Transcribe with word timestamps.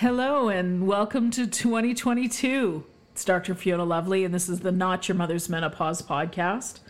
Hello 0.00 0.48
and 0.48 0.86
welcome 0.86 1.30
to 1.32 1.46
2022. 1.46 2.84
It's 3.12 3.22
Dr. 3.22 3.54
Fiona 3.54 3.84
Lovely, 3.84 4.24
and 4.24 4.32
this 4.32 4.48
is 4.48 4.60
the 4.60 4.72
Not 4.72 5.06
Your 5.06 5.14
Mother's 5.14 5.50
Menopause 5.50 6.00
podcast. 6.00 6.80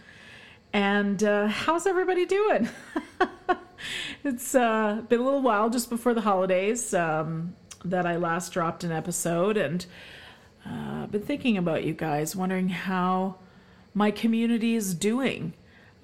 And 0.72 1.20
uh, 1.24 1.48
how's 1.48 1.88
everybody 1.88 2.24
doing? 2.24 2.68
it's 4.24 4.54
uh, 4.54 5.02
been 5.08 5.18
a 5.18 5.24
little 5.24 5.42
while 5.42 5.70
just 5.70 5.90
before 5.90 6.14
the 6.14 6.20
holidays 6.20 6.94
um, 6.94 7.56
that 7.84 8.06
I 8.06 8.14
last 8.14 8.52
dropped 8.52 8.84
an 8.84 8.92
episode, 8.92 9.56
and 9.56 9.84
uh, 10.64 11.06
been 11.06 11.22
thinking 11.22 11.58
about 11.58 11.82
you 11.82 11.94
guys, 11.94 12.36
wondering 12.36 12.68
how 12.68 13.38
my 13.92 14.12
community 14.12 14.76
is 14.76 14.94
doing. 14.94 15.54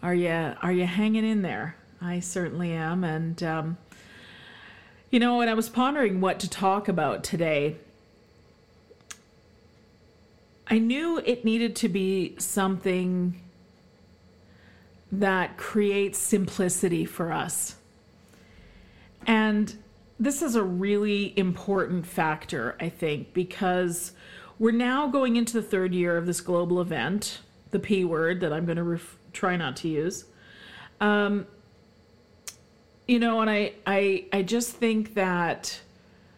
Are 0.03 0.13
you 0.13 0.57
are 0.61 0.73
you 0.73 0.87
hanging 0.87 1.25
in 1.25 1.43
there? 1.43 1.77
I 2.01 2.19
certainly 2.19 2.73
am, 2.73 3.05
and 3.05 3.41
um, 3.45 3.79
you 5.11 5.21
know, 5.21 5.39
when 5.39 5.49
I 5.49 5.55
was 5.55 5.69
pondering 5.69 6.21
what 6.21 6.41
to 6.41 6.51
talk 6.51 6.89
about 6.89 7.23
today, 7.23 7.77
I 10.69 10.79
knew 10.79 11.19
it 11.25 11.45
needed 11.45 11.77
to 11.77 11.89
be 11.89 12.35
something 12.39 13.41
that 15.13 15.57
creates 15.57 16.19
simplicity 16.19 17.05
for 17.05 17.33
us. 17.33 17.77
And 19.27 19.77
this 20.19 20.43
is 20.43 20.57
a 20.57 20.63
really 20.63 21.39
important 21.39 22.07
factor, 22.07 22.77
I 22.81 22.89
think, 22.89 23.33
because 23.33 24.13
we're 24.59 24.73
now 24.73 25.07
going 25.07 25.37
into 25.37 25.53
the 25.53 25.63
third 25.63 25.95
year 25.95 26.17
of 26.17 26.27
this 26.27 26.41
global 26.41 26.81
event, 26.81 27.41
the 27.71 27.79
P 27.79 28.05
word 28.05 28.41
that 28.41 28.53
I'm 28.53 28.65
going 28.65 28.77
to 28.77 28.83
ref- 28.83 29.19
try 29.33 29.57
not 29.57 29.77
to 29.79 29.89
use. 29.89 30.25
Um, 31.01 31.47
you 33.07 33.19
know, 33.19 33.41
and 33.41 33.51
I, 33.51 33.73
I, 33.87 34.25
I 34.33 34.43
just 34.43 34.73
think 34.73 35.15
that 35.15 35.81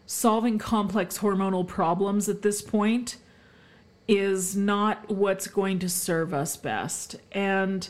solving 0.06 0.58
complex 0.58 1.19
hormonal 1.19 1.66
problems 1.66 2.28
at 2.28 2.42
this 2.42 2.62
point 2.62 3.16
is 4.06 4.56
not 4.56 5.11
what's 5.11 5.46
going 5.46 5.78
to 5.78 5.89
serve 5.89 6.33
us 6.33 6.56
best. 6.56 7.16
And 7.33 7.89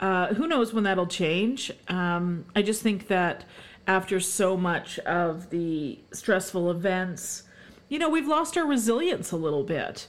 uh, 0.00 0.34
who 0.34 0.46
knows 0.46 0.74
when 0.74 0.84
that'll 0.84 1.06
change? 1.06 1.72
Um, 1.88 2.44
I 2.54 2.62
just 2.62 2.82
think 2.82 3.08
that 3.08 3.44
after 3.86 4.20
so 4.20 4.56
much 4.56 4.98
of 5.00 5.50
the 5.50 5.98
stressful 6.12 6.70
events, 6.70 7.44
you 7.88 7.98
know, 7.98 8.10
we've 8.10 8.26
lost 8.26 8.58
our 8.58 8.66
resilience 8.66 9.32
a 9.32 9.36
little 9.36 9.62
bit. 9.64 10.08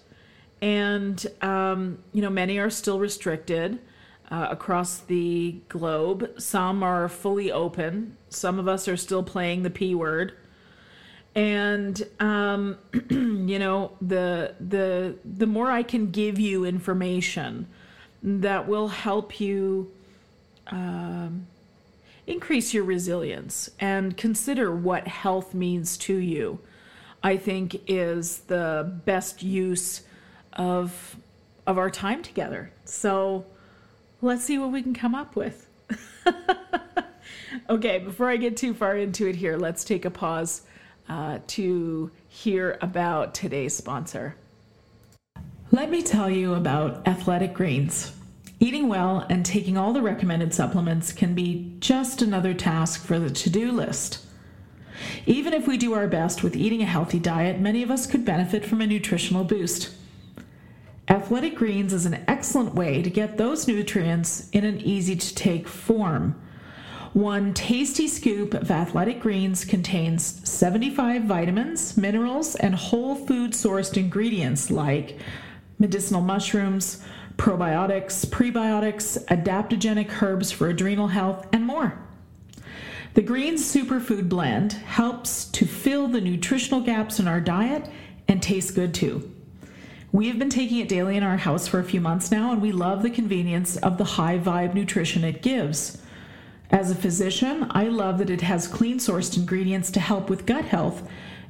And, 0.61 1.25
um, 1.41 2.00
you 2.11 2.22
know, 2.22 2.30
many 2.30 2.58
are 2.58 2.69
still 2.69 3.00
restricted 3.00 3.80
uh, 4.30 4.47
across 4.50 5.00
the 5.00 5.56
globe. 5.70 6.39
Some 6.39 6.83
are 6.83 7.08
fully 7.08 7.52
open. 7.52 8.17
Some 8.30 8.59
of 8.59 8.67
us 8.67 8.88
are 8.88 8.97
still 8.97 9.23
playing 9.23 9.64
the 9.64 9.69
P 9.69 9.95
word. 9.95 10.34
And 11.36 12.02
um, 12.19 12.78
you 13.09 13.59
know, 13.59 13.92
the 14.02 14.56
the 14.59 15.16
the 15.23 15.45
more 15.45 15.72
I 15.72 15.84
can 15.84 16.11
give 16.11 16.39
you 16.39 16.66
information 16.66 17.67
that 18.23 18.67
will 18.67 18.88
help 18.88 19.39
you 19.39 19.92
um, 20.68 21.47
increase 22.25 22.74
your 22.74 22.84
resilience 22.84 23.69
and 23.80 24.18
consider 24.18 24.75
what 24.75 25.07
health 25.07 25.53
means 25.53 25.97
to 25.97 26.16
you, 26.16 26.59
I 27.24 27.38
think 27.38 27.81
is 27.88 28.40
the 28.40 29.00
best 29.06 29.44
use 29.44 30.01
of 30.53 31.18
of 31.68 31.78
our 31.78 31.91
time 31.91 32.24
together. 32.24 32.72
So 32.85 33.46
let's 34.22 34.44
see 34.44 34.57
what 34.57 34.72
we 34.72 34.81
can 34.81 34.94
come 34.94 35.16
up 35.16 35.35
with. 35.35 35.67
okay, 37.69 38.00
before 38.00 38.29
I 38.29 38.38
get 38.38 38.57
too 38.57 38.73
far 38.73 38.97
into 38.97 39.28
it 39.28 39.35
here, 39.35 39.57
let's 39.57 39.83
take 39.83 40.05
a 40.05 40.11
pause 40.11 40.63
uh, 41.09 41.39
to 41.47 42.11
hear 42.27 42.77
about 42.81 43.33
today's 43.33 43.75
sponsor. 43.75 44.35
Let 45.72 45.89
me 45.89 46.01
tell 46.01 46.29
you 46.29 46.53
about 46.53 47.07
Athletic 47.07 47.53
Greens. 47.53 48.13
Eating 48.59 48.88
well 48.88 49.25
and 49.29 49.45
taking 49.45 49.77
all 49.77 49.94
the 49.94 50.01
recommended 50.01 50.53
supplements 50.53 51.11
can 51.11 51.35
be 51.35 51.75
just 51.79 52.22
another 52.22 52.53
task 52.53 53.06
for 53.06 53.19
the 53.19 53.29
to 53.29 53.50
do 53.50 53.72
list. 53.72 54.25
Even 55.25 55.53
if 55.53 55.67
we 55.67 55.77
do 55.77 55.94
our 55.94 56.07
best 56.07 56.41
with 56.41 56.56
eating 56.56 56.81
a 56.81 56.85
healthy 56.85 57.19
diet, 57.19 57.59
many 57.59 57.83
of 57.83 57.91
us 57.91 58.07
could 58.07 58.25
benefit 58.25 58.66
from 58.66 58.81
a 58.81 58.88
nutritional 58.88 59.44
boost. 59.44 59.91
Athletic 61.09 61.56
Greens 61.56 61.94
is 61.94 62.06
an 62.06 62.22
excellent 62.28 62.75
way 62.75 63.01
to 63.01 63.09
get 63.09 63.38
those 63.38 63.66
nutrients 63.66 64.50
in 64.50 64.66
an 64.66 64.81
easy 64.81 65.16
to 65.16 65.35
take 65.35 65.66
form. 65.66 66.35
One 67.13 67.53
tasty 67.53 68.09
scoop 68.09 68.53
of 68.53 68.69
Athletic 68.69 69.22
Greens 69.22 69.63
contains 69.63 70.41
75 70.47 71.23
vitamins, 71.23 71.95
minerals, 71.95 72.56
and 72.56 72.75
whole 72.75 73.16
food 73.16 73.51
sourced 73.51 73.95
ingredients 73.95 74.69
like 74.69 75.18
medicinal 75.79 76.22
mushrooms, 76.22 77.01
probiotics, 77.38 78.25
prebiotics, 78.25 79.24
adaptogenic 79.28 80.22
herbs 80.22 80.51
for 80.51 80.68
adrenal 80.68 81.07
health, 81.07 81.47
and 81.53 81.66
more. 81.66 81.97
The 83.13 83.22
Greens 83.22 83.63
Superfood 83.63 84.28
Blend 84.28 84.74
helps 84.74 85.45
to 85.45 85.66
fill 85.66 86.09
the 86.09 86.22
nutritional 86.22 86.81
gaps 86.81 87.18
in 87.18 87.29
our 87.29 87.39
diet 87.39 87.89
and 88.28 88.44
tastes 88.44 88.72
good 88.72 88.94
too. 88.94 89.31
We 90.17 90.29
have 90.29 90.39
been 90.39 90.50
taking 90.50 90.79
it 90.79 90.89
daily 90.89 91.16
in 91.16 91.22
our 91.22 91.38
house 91.38 91.67
for 91.67 91.78
a 91.78 91.83
few 91.83 92.01
months 92.01 92.31
now, 92.31 92.51
and 92.51 92.59
we 92.59 92.72
love 92.72 93.03
the 93.03 93.11
convenience 93.11 93.78
of 93.78 94.00
the 94.00 94.03
high 94.03 94.39
vibe 94.39 94.73
nutrition 94.73 95.23
it 95.23 95.44
gives. 95.44 96.01
As 96.72 96.89
a 96.89 96.95
physician, 96.95 97.67
I 97.69 97.83
love 97.83 98.17
that 98.17 98.31
it 98.31 98.41
has 98.41 98.67
clean 98.67 98.97
sourced 98.97 99.38
ingredients 99.38 99.91
to 99.91 100.00
help 100.00 100.27
with 100.27 100.47
gut 100.47 100.66
health, 100.66 101.07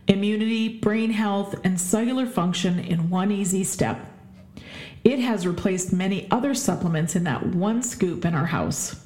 immunity, 0.10 0.68
brain 0.80 1.12
health, 1.12 1.56
and 1.64 1.80
cellular 1.80 2.26
function 2.26 2.78
in 2.78 3.10
one 3.10 3.32
easy 3.32 3.64
step. 3.64 4.06
It 5.06 5.20
has 5.20 5.48
replaced 5.48 5.94
many 5.94 6.30
other 6.30 6.54
supplements 6.54 7.16
in 7.16 7.24
that 7.24 7.46
one 7.46 7.82
scoop 7.82 8.26
in 8.26 8.36
our 8.36 8.48
house. 8.48 9.02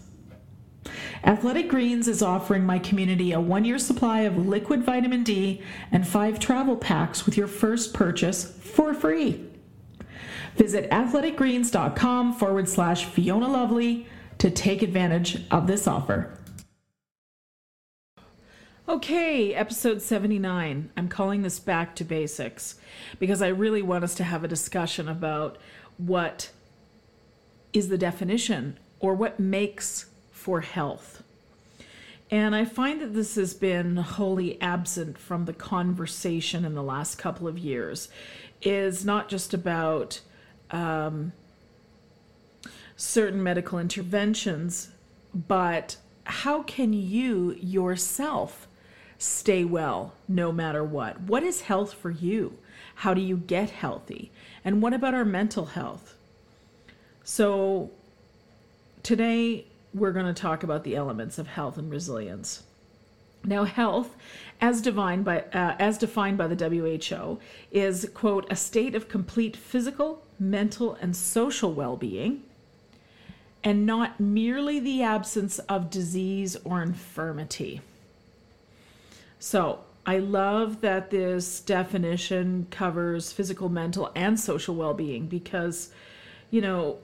Athletic 1.23 1.69
Greens 1.69 2.07
is 2.07 2.23
offering 2.23 2.66
my 2.66 2.79
community 2.79 3.31
a 3.31 3.39
one 3.39 3.63
year 3.63 3.77
supply 3.77 4.21
of 4.21 4.47
liquid 4.47 4.83
vitamin 4.83 5.21
D 5.23 5.61
and 5.91 6.07
five 6.07 6.39
travel 6.39 6.75
packs 6.75 7.27
with 7.27 7.38
your 7.38 7.45
first 7.45 7.94
purchase 7.94 8.57
for 8.59 8.95
free. 8.95 9.50
Visit 10.56 10.89
athleticgreens.com 10.89 12.34
forward 12.34 12.67
slash 12.67 13.06
Fiona 13.06 13.47
Lovely 13.47 14.07
to 14.38 14.50
take 14.50 14.81
advantage 14.81 15.44
of 15.50 15.67
this 15.67 15.88
offer. 15.88 16.38
Okay, 18.89 19.53
episode 19.53 20.01
79. 20.01 20.89
I'm 20.97 21.07
calling 21.07 21.44
this 21.44 21.59
back 21.59 21.95
to 21.95 22.03
basics 22.03 22.75
because 23.19 23.41
I 23.41 23.47
really 23.47 23.81
want 23.81 24.03
us 24.03 24.16
to 24.16 24.23
have 24.23 24.44
a 24.44 24.50
discussion 24.50 25.07
about 25.07 25.57
what 25.97 26.51
is 27.72 27.88
the 27.88 27.97
definition 27.97 28.78
or 29.00 29.13
what 29.13 29.39
makes 29.39 30.07
for 30.31 30.62
health. 30.62 31.23
And 32.29 32.56
I 32.56 32.66
find 32.66 33.01
that 33.01 33.13
this 33.13 33.35
has 33.35 33.53
been 33.53 33.97
wholly 33.97 34.59
absent 34.62 35.18
from 35.18 35.45
the 35.45 35.53
conversation 35.53 36.66
in 36.66 36.73
the 36.75 36.83
last 36.83 37.18
couple 37.18 37.47
of 37.47 37.57
years. 37.57 38.09
Is 38.62 39.06
not 39.06 39.30
just 39.30 39.53
about 39.53 40.21
um, 40.71 41.33
certain 42.95 43.41
medical 43.41 43.79
interventions, 43.79 44.89
but 45.33 45.97
how 46.23 46.63
can 46.63 46.94
you 46.94 47.53
yourself 47.59 48.68
stay 49.18 49.63
well 49.63 50.13
no 50.27 50.51
matter 50.51 50.83
what? 50.83 51.21
What 51.21 51.44
is 51.44 51.62
health 51.62 51.94
for 51.94 52.09
you? 52.09 52.57
How 52.95 53.13
do 53.13 53.21
you 53.21 53.38
get 53.38 53.69
healthy? 53.69 54.31
And 54.63 54.81
what 54.81 54.94
about 54.94 55.13
our 55.13 55.25
mental 55.25 55.65
health? 55.65 56.15
So, 57.24 57.91
today 59.03 59.65
we're 59.94 60.12
going 60.12 60.25
to 60.25 60.33
talk 60.33 60.63
about 60.63 60.83
the 60.83 60.95
elements 60.95 61.38
of 61.38 61.47
health 61.47 61.77
and 61.77 61.91
resilience. 61.91 62.63
Now, 63.44 63.63
health, 63.63 64.15
as 64.59 64.81
defined 64.81 65.25
by 65.25 65.41
uh, 65.41 65.75
as 65.79 65.97
defined 65.97 66.38
by 66.38 66.47
the 66.47 66.56
WHO, 66.56 67.39
is 67.71 68.09
quote 68.13 68.45
a 68.51 68.56
state 68.56 68.94
of 68.94 69.09
complete 69.09 69.57
physical, 69.57 70.24
mental, 70.41 70.97
and 70.99 71.15
social 71.15 71.71
well-being, 71.71 72.41
and 73.63 73.85
not 73.85 74.19
merely 74.19 74.79
the 74.79 75.03
absence 75.03 75.59
of 75.59 75.91
disease 75.91 76.57
or 76.65 76.81
infirmity. 76.81 77.79
So, 79.39 79.79
I 80.03 80.17
love 80.17 80.81
that 80.81 81.11
this 81.11 81.59
definition 81.59 82.65
covers 82.71 83.31
physical, 83.31 83.69
mental, 83.69 84.11
and 84.15 84.39
social 84.39 84.73
well 84.73 84.95
being 84.95 85.27
because, 85.27 85.91
you 86.49 86.59
know, 86.59 86.97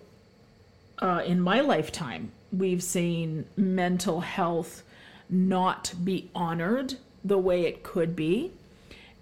uh, 0.99 1.21
in 1.23 1.39
my 1.39 1.61
lifetime, 1.61 2.31
we've 2.51 2.81
seen 2.81 3.45
mental 3.55 4.21
health 4.21 4.81
not 5.29 5.93
be 6.03 6.31
honored 6.33 6.95
the 7.23 7.37
way 7.37 7.65
it 7.65 7.83
could 7.83 8.15
be. 8.15 8.51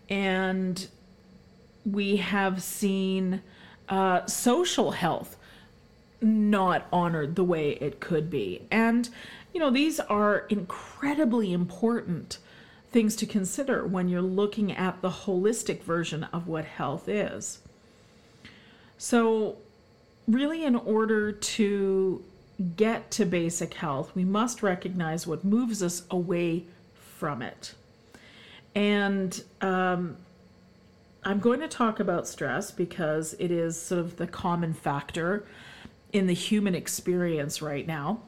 And 0.09 0.87
we 1.85 2.17
have 2.17 2.63
seen 2.63 3.41
uh, 3.89 4.25
social 4.25 4.91
health 4.91 5.37
not 6.21 6.87
honored 6.91 7.35
the 7.35 7.43
way 7.43 7.71
it 7.71 7.99
could 7.99 8.29
be. 8.29 8.61
And, 8.71 9.09
you 9.53 9.59
know, 9.59 9.69
these 9.69 9.99
are 9.99 10.45
incredibly 10.49 11.53
important 11.53 12.39
things 12.91 13.15
to 13.17 13.25
consider 13.25 13.85
when 13.85 14.07
you're 14.07 14.21
looking 14.21 14.71
at 14.71 15.01
the 15.01 15.09
holistic 15.09 15.83
version 15.83 16.23
of 16.31 16.47
what 16.47 16.65
health 16.65 17.09
is. 17.09 17.59
So, 18.97 19.57
really, 20.27 20.63
in 20.63 20.75
order 20.75 21.31
to 21.31 22.23
get 22.77 23.11
to 23.11 23.25
basic 23.25 23.73
health, 23.73 24.15
we 24.15 24.23
must 24.23 24.63
recognize 24.63 25.27
what 25.27 25.43
moves 25.43 25.83
us 25.83 26.03
away 26.09 26.63
from 27.17 27.41
it. 27.41 27.73
And 28.73 29.43
um, 29.61 30.17
I'm 31.27 31.39
going 31.39 31.59
to 31.61 31.67
talk 31.67 31.99
about 31.99 32.27
stress 32.27 32.69
because 32.69 33.33
it 33.39 33.49
is 33.49 33.81
sort 33.81 33.99
of 33.99 34.17
the 34.17 34.27
common 34.27 34.73
factor 34.73 35.43
in 36.13 36.27
the 36.27 36.35
human 36.35 36.75
experience 36.75 37.63
right 37.63 37.87
now 37.87 38.21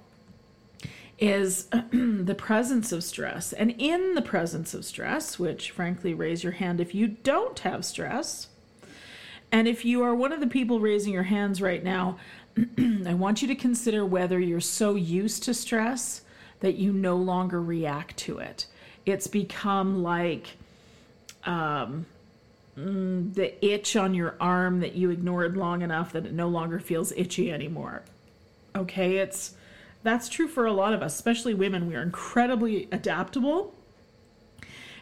is 1.20 1.66
the 1.92 2.36
presence 2.36 2.92
of 2.92 3.04
stress. 3.04 3.54
And 3.54 3.76
in 3.78 4.16
the 4.16 4.22
presence 4.24 4.74
of 4.74 4.84
stress, 4.84 5.38
which 5.38 5.70
frankly, 5.70 6.16
raise 6.16 6.44
your 6.44 6.54
hand 6.54 6.82
if 6.82 6.96
you 6.96 7.08
don't 7.08 7.60
have 7.60 7.86
stress. 7.86 8.48
And 9.52 9.68
if 9.68 9.86
you 9.86 10.02
are 10.04 10.16
one 10.16 10.34
of 10.34 10.40
the 10.40 10.48
people 10.48 10.80
raising 10.80 11.14
your 11.14 11.24
hands 11.24 11.62
right 11.62 11.84
now, 11.84 12.18
I 13.06 13.14
want 13.14 13.44
you 13.44 13.48
to 13.48 13.56
consider 13.56 14.08
whether 14.08 14.40
you're 14.40 14.60
so 14.60 14.96
used 14.96 15.44
to 15.44 15.54
stress 15.54 16.22
that 16.62 16.76
you 16.76 16.92
no 16.92 17.16
longer 17.16 17.62
react 17.62 18.18
to 18.18 18.40
it. 18.40 18.66
It's 19.06 19.28
become 19.28 20.02
like 20.02 20.58
um, 21.44 22.08
mm, 22.78 23.34
the 23.34 23.66
itch 23.66 23.96
on 23.96 24.14
your 24.14 24.36
arm 24.40 24.80
that 24.82 24.96
you 24.96 25.10
ignored 25.10 25.58
long 25.58 25.82
enough 25.82 26.12
that 26.14 26.26
it 26.26 26.34
no 26.34 26.48
longer 26.48 26.80
feels 26.80 27.12
itchy 27.14 27.52
anymore. 27.52 28.04
Okay, 28.76 29.18
it's 29.18 29.56
that's 30.04 30.30
true 30.30 30.48
for 30.48 30.66
a 30.66 30.74
lot 30.74 30.94
of 30.94 31.02
us, 31.02 31.16
especially 31.16 31.54
women. 31.54 31.88
We 31.88 31.96
are 31.96 32.02
incredibly 32.02 32.88
adaptable 32.92 33.74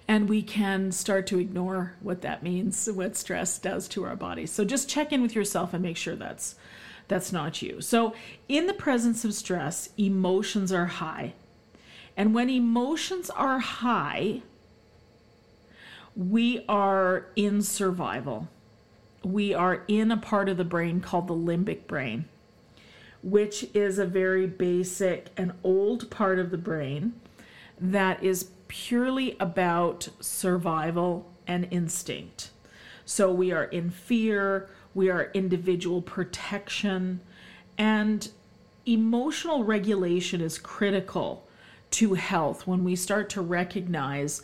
and 0.07 0.29
we 0.29 0.41
can 0.41 0.91
start 0.91 1.27
to 1.27 1.39
ignore 1.39 1.95
what 1.99 2.21
that 2.21 2.43
means, 2.43 2.87
what 2.91 3.17
stress 3.17 3.57
does 3.57 3.87
to 3.89 4.03
our 4.03 4.15
bodies. 4.15 4.51
So 4.51 4.63
just 4.63 4.89
check 4.89 5.11
in 5.11 5.21
with 5.21 5.35
yourself 5.35 5.73
and 5.73 5.81
make 5.81 5.97
sure 5.97 6.15
that's 6.15 6.55
that's 7.07 7.31
not 7.31 7.61
you. 7.61 7.81
So, 7.81 8.15
in 8.49 8.67
the 8.67 8.73
presence 8.73 9.23
of 9.23 9.33
stress, 9.33 9.89
emotions 9.97 10.71
are 10.71 10.87
high. 10.87 11.33
And 12.17 12.33
when 12.33 12.49
emotions 12.49 13.29
are 13.29 13.59
high, 13.59 14.41
we 16.15 16.63
are 16.67 17.27
in 17.35 17.61
survival. 17.61 18.47
We 19.23 19.53
are 19.53 19.83
in 19.87 20.11
a 20.11 20.17
part 20.17 20.49
of 20.49 20.57
the 20.57 20.63
brain 20.63 21.01
called 21.01 21.27
the 21.27 21.33
limbic 21.33 21.87
brain 21.87 22.25
which 23.25 23.65
is 23.73 23.97
a 23.97 24.05
very 24.05 24.45
basic 24.45 25.29
and 25.35 25.51
old 25.63 26.11
part 26.11 26.37
of 26.37 26.51
the 26.51 26.57
brain 26.57 27.11
that 27.81 28.23
is 28.23 28.51
purely 28.67 29.35
about 29.39 30.07
survival 30.19 31.27
and 31.47 31.67
instinct. 31.71 32.51
So 33.03 33.31
we 33.31 33.51
are 33.51 33.63
in 33.63 33.89
fear, 33.89 34.69
we 34.93 35.09
are 35.09 35.31
individual 35.33 36.03
protection, 36.03 37.19
and 37.79 38.29
emotional 38.85 39.63
regulation 39.63 40.39
is 40.39 40.59
critical 40.59 41.47
to 41.91 42.13
health 42.13 42.67
when 42.67 42.83
we 42.83 42.95
start 42.95 43.27
to 43.31 43.41
recognize 43.41 44.43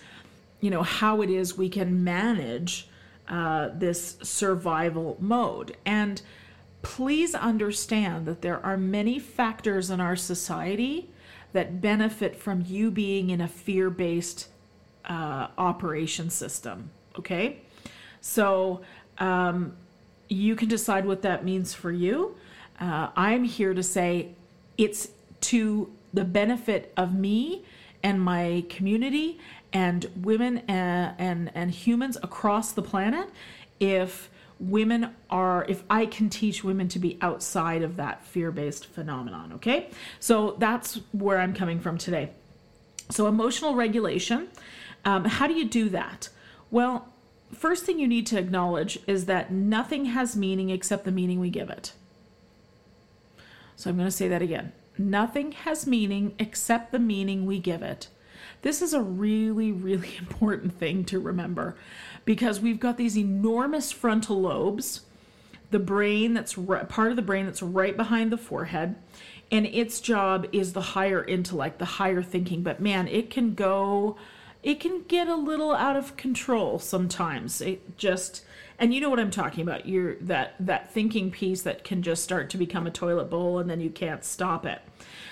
you 0.62 0.70
know 0.70 0.84
how 0.84 1.22
it 1.22 1.30
is 1.30 1.58
we 1.58 1.68
can 1.68 2.04
manage 2.04 2.88
uh, 3.28 3.70
this 3.74 4.18
survival 4.22 5.18
mode 5.20 5.76
and 5.86 6.22
please 6.82 7.36
understand 7.36 8.26
that 8.26 8.42
there 8.42 8.64
are 8.66 8.78
many 8.78 9.20
factors 9.20 9.90
in 9.90 10.00
our 10.00 10.16
society 10.16 11.10
that 11.54 11.82
benefit 11.82 12.36
from 12.36 12.64
you 12.68 12.90
being 12.90 13.30
in 13.30 13.42
a 13.42 13.48
fear 13.48 13.90
based 13.90 14.48
uh, 15.06 15.48
operation 15.58 16.30
system. 16.30 16.90
Okay? 17.18 17.60
So 18.22 18.82
um, 19.18 19.74
you 20.30 20.56
can 20.56 20.68
decide 20.68 21.06
what 21.06 21.22
that 21.24 21.44
means 21.44 21.74
for 21.74 21.92
you. 21.92 22.36
Uh, 22.80 23.10
I'm 23.16 23.44
here 23.44 23.74
to 23.74 23.84
say 23.84 24.30
it's 24.78 25.10
to 25.42 25.92
the 26.14 26.24
benefit 26.24 26.94
of 26.98 27.14
me 27.14 27.64
and 28.04 28.22
my 28.22 28.66
community 28.70 29.40
and 29.74 30.10
women 30.16 30.60
and, 30.68 31.12
uh, 31.12 31.14
and, 31.18 31.52
and 31.56 31.72
humans 31.72 32.18
across 32.22 32.72
the 32.72 32.82
planet 32.82 33.30
if 33.80 34.30
women 34.60 35.10
are 35.30 35.66
if 35.68 35.84
i 35.90 36.06
can 36.06 36.30
teach 36.30 36.64
women 36.64 36.88
to 36.88 37.00
be 37.00 37.18
outside 37.22 37.82
of 37.82 37.96
that 37.96 38.24
fear-based 38.24 38.86
phenomenon 38.86 39.54
okay? 39.54 39.90
So 40.20 40.56
that's 40.60 41.00
where 41.12 41.40
i'm 41.40 41.54
coming 41.54 41.80
from 41.80 41.98
today. 41.98 42.30
So 43.10 43.28
emotional 43.28 43.76
regulation 43.76 44.50
um, 45.04 45.26
how 45.26 45.48
do 45.48 45.56
you 45.56 45.68
do 45.68 45.90
that? 45.90 46.30
Well 46.70 47.08
first 47.54 47.86
thing 47.86 48.00
you 48.00 48.08
need 48.08 48.28
to 48.28 48.38
acknowledge 48.38 49.00
is 49.08 49.26
that 49.26 49.52
nothing 49.52 50.06
has 50.06 50.36
meaning 50.36 50.70
except 50.70 51.06
the 51.06 51.12
meaning 51.12 51.40
we 51.40 51.50
give 51.50 51.70
it. 51.70 51.94
So 53.76 53.90
i'm 53.90 53.96
going 53.98 54.08
to 54.08 54.12
say 54.12 54.28
that 54.28 54.44
again 54.44 54.74
nothing 55.10 55.52
has 55.52 55.88
meaning 55.88 56.34
except 56.38 56.92
the 56.92 57.00
meaning 57.00 57.46
we 57.46 57.60
give 57.60 57.82
it 57.82 58.08
this 58.62 58.82
is 58.82 58.94
a 58.94 59.02
really 59.02 59.72
really 59.72 60.16
important 60.20 60.78
thing 60.78 61.04
to 61.06 61.20
remember 61.20 61.76
because 62.26 62.60
we've 62.60 62.80
got 62.80 62.98
these 62.98 63.18
enormous 63.18 63.92
frontal 63.92 64.42
lobes, 64.42 65.02
the 65.72 65.80
brain 65.80 66.34
that's 66.34 66.58
right, 66.58 66.88
part 66.88 67.10
of 67.10 67.16
the 67.16 67.22
brain 67.22 67.46
that's 67.46 67.62
right 67.62 67.96
behind 67.96 68.32
the 68.32 68.38
forehead, 68.38 68.96
and 69.52 69.66
its 69.66 70.00
job 70.00 70.48
is 70.52 70.74
the 70.74 70.82
higher 70.82 71.24
intellect, 71.24 71.80
the 71.80 71.86
higher 71.86 72.22
thinking. 72.22 72.64
But 72.64 72.80
man, 72.80 73.08
it 73.08 73.30
can 73.30 73.54
go, 73.54 74.18
it 74.64 74.80
can 74.80 75.04
get 75.08 75.28
a 75.28 75.36
little 75.36 75.74
out 75.74 75.96
of 75.96 76.16
control 76.16 76.80
sometimes. 76.80 77.62
It 77.62 77.98
just, 77.98 78.44
and 78.82 78.92
you 78.92 79.00
know 79.00 79.12
what 79.12 79.20
I'm 79.20 79.32
talking 79.32 79.62
about. 79.62 79.86
You're 79.86 80.16
that 80.16 80.56
that 80.60 80.92
thinking 80.92 81.30
piece 81.30 81.62
that 81.62 81.84
can 81.84 82.02
just 82.02 82.24
start 82.24 82.50
to 82.50 82.58
become 82.58 82.88
a 82.88 82.92
toilet 82.92 83.30
bowl, 83.30 83.60
and 83.60 83.70
then 83.70 83.80
you 83.80 83.92
can't 83.92 84.26
stop 84.26 84.66
it. 84.66 84.82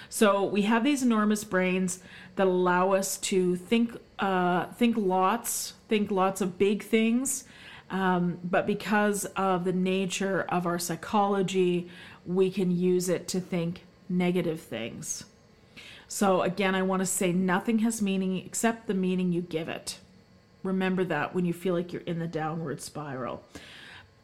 So 0.07 0.43
we 0.43 0.61
have 0.61 0.83
these 0.83 1.01
enormous 1.01 1.43
brains 1.43 1.99
that 2.35 2.45
allow 2.45 2.93
us 2.93 3.17
to 3.17 3.55
think 3.55 3.97
uh, 4.19 4.67
think 4.67 4.95
lots, 4.95 5.73
think 5.87 6.11
lots 6.11 6.41
of 6.41 6.59
big 6.59 6.83
things. 6.83 7.43
Um, 7.89 8.37
but 8.43 8.67
because 8.67 9.25
of 9.35 9.65
the 9.65 9.73
nature 9.73 10.45
of 10.49 10.67
our 10.67 10.77
psychology, 10.77 11.89
we 12.27 12.51
can 12.51 12.69
use 12.69 13.09
it 13.09 13.27
to 13.29 13.41
think 13.41 13.83
negative 14.07 14.61
things. 14.61 15.25
So, 16.07 16.43
again, 16.43 16.75
I 16.75 16.83
want 16.83 17.01
to 17.01 17.05
say 17.07 17.31
nothing 17.31 17.79
has 17.79 17.99
meaning 17.99 18.37
except 18.45 18.85
the 18.85 18.93
meaning 18.93 19.31
you 19.31 19.41
give 19.41 19.69
it. 19.69 19.97
Remember 20.63 21.03
that 21.05 21.33
when 21.33 21.45
you 21.45 21.53
feel 21.53 21.73
like 21.73 21.93
you're 21.93 22.01
in 22.03 22.19
the 22.19 22.27
downward 22.27 22.81
spiral. 22.81 23.43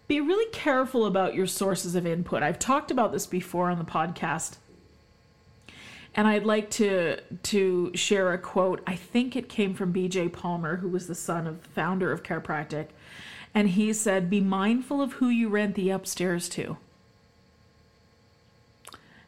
Be 0.07 0.21
really 0.21 0.49
careful 0.51 1.05
about 1.05 1.33
your 1.33 1.47
sources 1.47 1.95
of 1.95 2.05
input. 2.05 2.43
I've 2.43 2.59
talked 2.59 2.91
about 2.91 3.11
this 3.11 3.25
before 3.25 3.69
on 3.69 3.79
the 3.79 3.85
podcast 3.85 4.57
and 6.15 6.27
I'd 6.27 6.45
like 6.45 6.69
to 6.71 7.19
to 7.21 7.91
share 7.93 8.33
a 8.33 8.37
quote. 8.37 8.81
I 8.87 8.95
think 8.95 9.35
it 9.35 9.49
came 9.49 9.73
from 9.73 9.91
B.J. 9.91 10.29
Palmer, 10.29 10.77
who 10.77 10.87
was 10.87 11.07
the 11.07 11.15
son 11.15 11.45
of 11.45 11.61
the 11.61 11.69
founder 11.69 12.11
of 12.11 12.23
Chiropractic, 12.23 12.87
and 13.53 13.69
he 13.69 13.91
said, 13.93 14.29
"Be 14.29 14.41
mindful 14.41 15.01
of 15.01 15.13
who 15.13 15.27
you 15.27 15.49
rent 15.49 15.75
the 15.75 15.89
upstairs 15.89 16.47
to." 16.49 16.77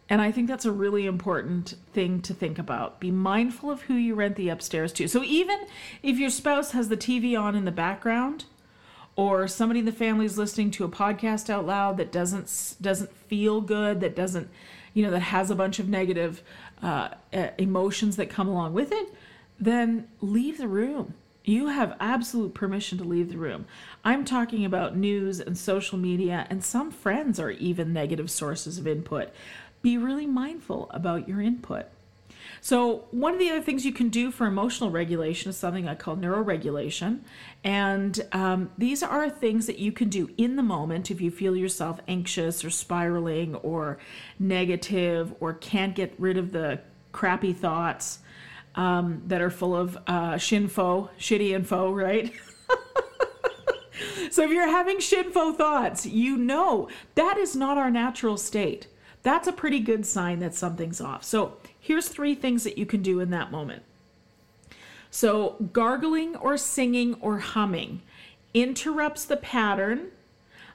And 0.10 0.22
I 0.22 0.32
think 0.32 0.48
that's 0.48 0.66
a 0.66 0.72
really 0.72 1.06
important 1.06 1.76
thing 1.94 2.22
to 2.22 2.34
think 2.34 2.58
about. 2.58 3.00
Be 3.00 3.12
mindful 3.12 3.70
of 3.70 3.82
who 3.84 3.94
you 3.94 4.16
rent 4.16 4.38
the 4.38 4.50
upstairs 4.50 4.94
to. 4.94 5.08
So 5.08 5.24
even 5.24 5.66
if 6.02 6.18
your 6.18 6.30
spouse 6.30 6.72
has 6.72 6.88
the 6.88 6.96
TV 6.96 7.40
on 7.40 7.56
in 7.56 7.66
the 7.66 7.72
background, 7.72 8.46
or 9.18 9.48
somebody 9.48 9.80
in 9.80 9.86
the 9.86 9.92
family 9.92 10.26
is 10.26 10.38
listening 10.38 10.72
to 10.72 10.86
a 10.86 10.90
podcast 10.90 11.50
out 11.50 11.66
loud 11.66 11.98
that 11.98 12.12
doesn't 12.12 12.76
doesn't 12.80 13.12
feel 13.12 13.60
good, 13.60 14.00
that 14.00 14.16
doesn't, 14.16 14.48
you 14.94 15.04
know, 15.04 15.12
that 15.12 15.20
has 15.20 15.50
a 15.50 15.56
bunch 15.56 15.80
of 15.80 15.90
negative 15.90 16.42
uh, 16.82 17.10
emotions 17.58 18.16
that 18.16 18.30
come 18.30 18.48
along 18.48 18.74
with 18.74 18.92
it, 18.92 19.14
then 19.60 20.08
leave 20.22 20.58
the 20.60 20.68
room. 20.68 21.16
You 21.44 21.68
have 21.68 21.96
absolute 22.00 22.54
permission 22.54 22.98
to 22.98 23.06
leave 23.06 23.30
the 23.30 23.38
room. 23.38 23.66
I'm 24.04 24.26
talking 24.26 24.66
about 24.66 24.98
news 24.98 25.40
and 25.40 25.58
social 25.58 25.98
media, 25.98 26.46
and 26.50 26.64
some 26.64 26.92
friends 26.92 27.40
are 27.40 27.52
even 27.52 27.94
negative 27.94 28.30
sources 28.30 28.78
of 28.78 28.86
input. 28.86 29.30
Be 29.82 29.98
really 29.98 30.28
mindful 30.28 30.90
about 30.92 31.28
your 31.28 31.42
input. 31.42 31.86
So, 32.62 33.06
one 33.12 33.34
of 33.34 33.40
the 33.40 33.50
other 33.50 33.62
things 33.62 33.86
you 33.86 33.94
can 33.94 34.10
do 34.10 34.32
for 34.32 34.46
emotional 34.46 34.90
regulation 34.90 35.50
is 35.50 35.58
something 35.58 35.88
I 35.88 35.96
call 35.96 36.16
neuroregulation. 36.16 37.20
And 37.64 38.26
um, 38.32 38.72
these 38.78 39.04
are 39.04 39.30
things 39.30 39.68
that 39.68 39.80
you 39.80 39.92
can 39.92 40.10
do 40.10 40.30
in 40.38 40.56
the 40.56 40.64
moment 40.64 41.12
if 41.12 41.22
you 41.22 41.32
feel 41.32 41.56
yourself 41.56 42.00
anxious 42.08 42.64
or 42.66 42.70
spiraling 42.70 43.56
or 43.56 43.98
negative 44.40 45.34
or 45.40 45.54
can't 45.54 45.96
get 45.96 46.14
rid 46.18 46.38
of 46.38 46.52
the 46.52 46.80
crappy 47.12 47.54
thoughts 47.54 48.20
um, 48.76 49.24
that 49.28 49.42
are 49.42 49.50
full 49.50 49.76
of 49.76 49.98
uh, 50.08 50.34
shinfo, 50.34 51.10
shitty 51.20 51.52
info, 51.52 51.92
right? 51.92 52.34
so, 54.32 54.44
if 54.44 54.52
you're 54.52 54.70
having 54.70 54.98
shinfo 54.98 55.56
thoughts, 55.56 56.06
you 56.06 56.38
know 56.38 56.90
that 57.16 57.38
is 57.38 57.56
not 57.56 57.78
our 57.78 57.92
natural 57.92 58.38
state. 58.38 58.88
That's 59.24 59.48
a 59.48 59.54
pretty 59.54 59.80
good 59.80 60.06
sign 60.06 60.40
that 60.40 60.54
something's 60.54 61.02
off. 61.02 61.24
So, 61.24 61.58
Here's 61.88 62.10
three 62.10 62.36
things 62.36 62.66
that 62.66 62.78
you 62.78 62.86
can 62.86 63.02
do 63.02 63.22
in 63.22 63.30
that 63.30 63.50
moment. 63.50 63.84
So, 65.10 65.56
gargling 65.72 66.36
or 66.36 66.58
singing 66.58 67.14
or 67.22 67.40
humming 67.40 68.02
interrupts 68.54 69.24
the 69.24 69.38
pattern 69.38 70.10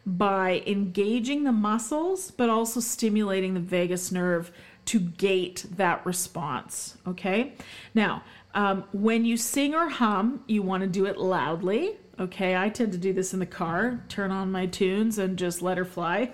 by 0.06 0.62
engaging 0.66 1.44
the 1.44 1.52
muscles, 1.52 2.30
but 2.30 2.48
also 2.48 2.80
stimulating 2.80 3.52
the 3.52 3.60
vagus 3.60 4.10
nerve 4.10 4.50
to 4.86 5.00
gate 5.00 5.66
that 5.76 6.06
response. 6.06 6.96
Okay. 7.06 7.52
Now, 7.92 8.22
um, 8.54 8.84
when 8.94 9.26
you 9.26 9.36
sing 9.36 9.74
or 9.74 9.90
hum, 9.90 10.44
you 10.46 10.62
want 10.62 10.80
to 10.80 10.86
do 10.86 11.04
it 11.04 11.18
loudly. 11.18 11.98
Okay. 12.18 12.56
I 12.56 12.70
tend 12.70 12.92
to 12.92 12.98
do 12.98 13.12
this 13.12 13.34
in 13.34 13.38
the 13.38 13.44
car, 13.44 14.02
turn 14.08 14.30
on 14.30 14.50
my 14.50 14.64
tunes 14.64 15.18
and 15.18 15.38
just 15.38 15.60
let 15.60 15.76
her 15.76 15.84
fly. 15.84 16.32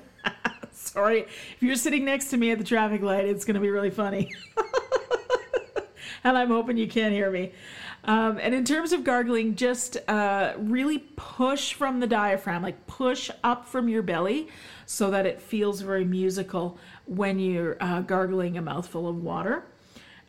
Sorry. 0.86 1.22
If 1.22 1.56
you're 1.60 1.74
sitting 1.74 2.04
next 2.04 2.30
to 2.30 2.36
me 2.36 2.50
at 2.50 2.58
the 2.58 2.64
traffic 2.64 3.02
light, 3.02 3.24
it's 3.24 3.44
going 3.44 3.54
to 3.54 3.60
be 3.60 3.70
really 3.70 3.90
funny. 3.90 4.32
and 6.24 6.38
I'm 6.38 6.48
hoping 6.48 6.76
you 6.76 6.86
can't 6.86 7.12
hear 7.12 7.30
me. 7.30 7.52
Um, 8.04 8.38
and 8.40 8.54
in 8.54 8.64
terms 8.64 8.92
of 8.92 9.02
gargling, 9.02 9.56
just 9.56 9.98
uh, 10.08 10.54
really 10.56 10.98
push 11.16 11.74
from 11.74 12.00
the 12.00 12.06
diaphragm, 12.06 12.62
like 12.62 12.86
push 12.86 13.28
up 13.42 13.66
from 13.66 13.88
your 13.88 14.02
belly 14.02 14.48
so 14.86 15.10
that 15.10 15.26
it 15.26 15.42
feels 15.42 15.80
very 15.80 16.04
musical 16.04 16.78
when 17.06 17.38
you're 17.38 17.76
uh, 17.80 18.00
gargling 18.00 18.56
a 18.56 18.62
mouthful 18.62 19.08
of 19.08 19.22
water. 19.22 19.64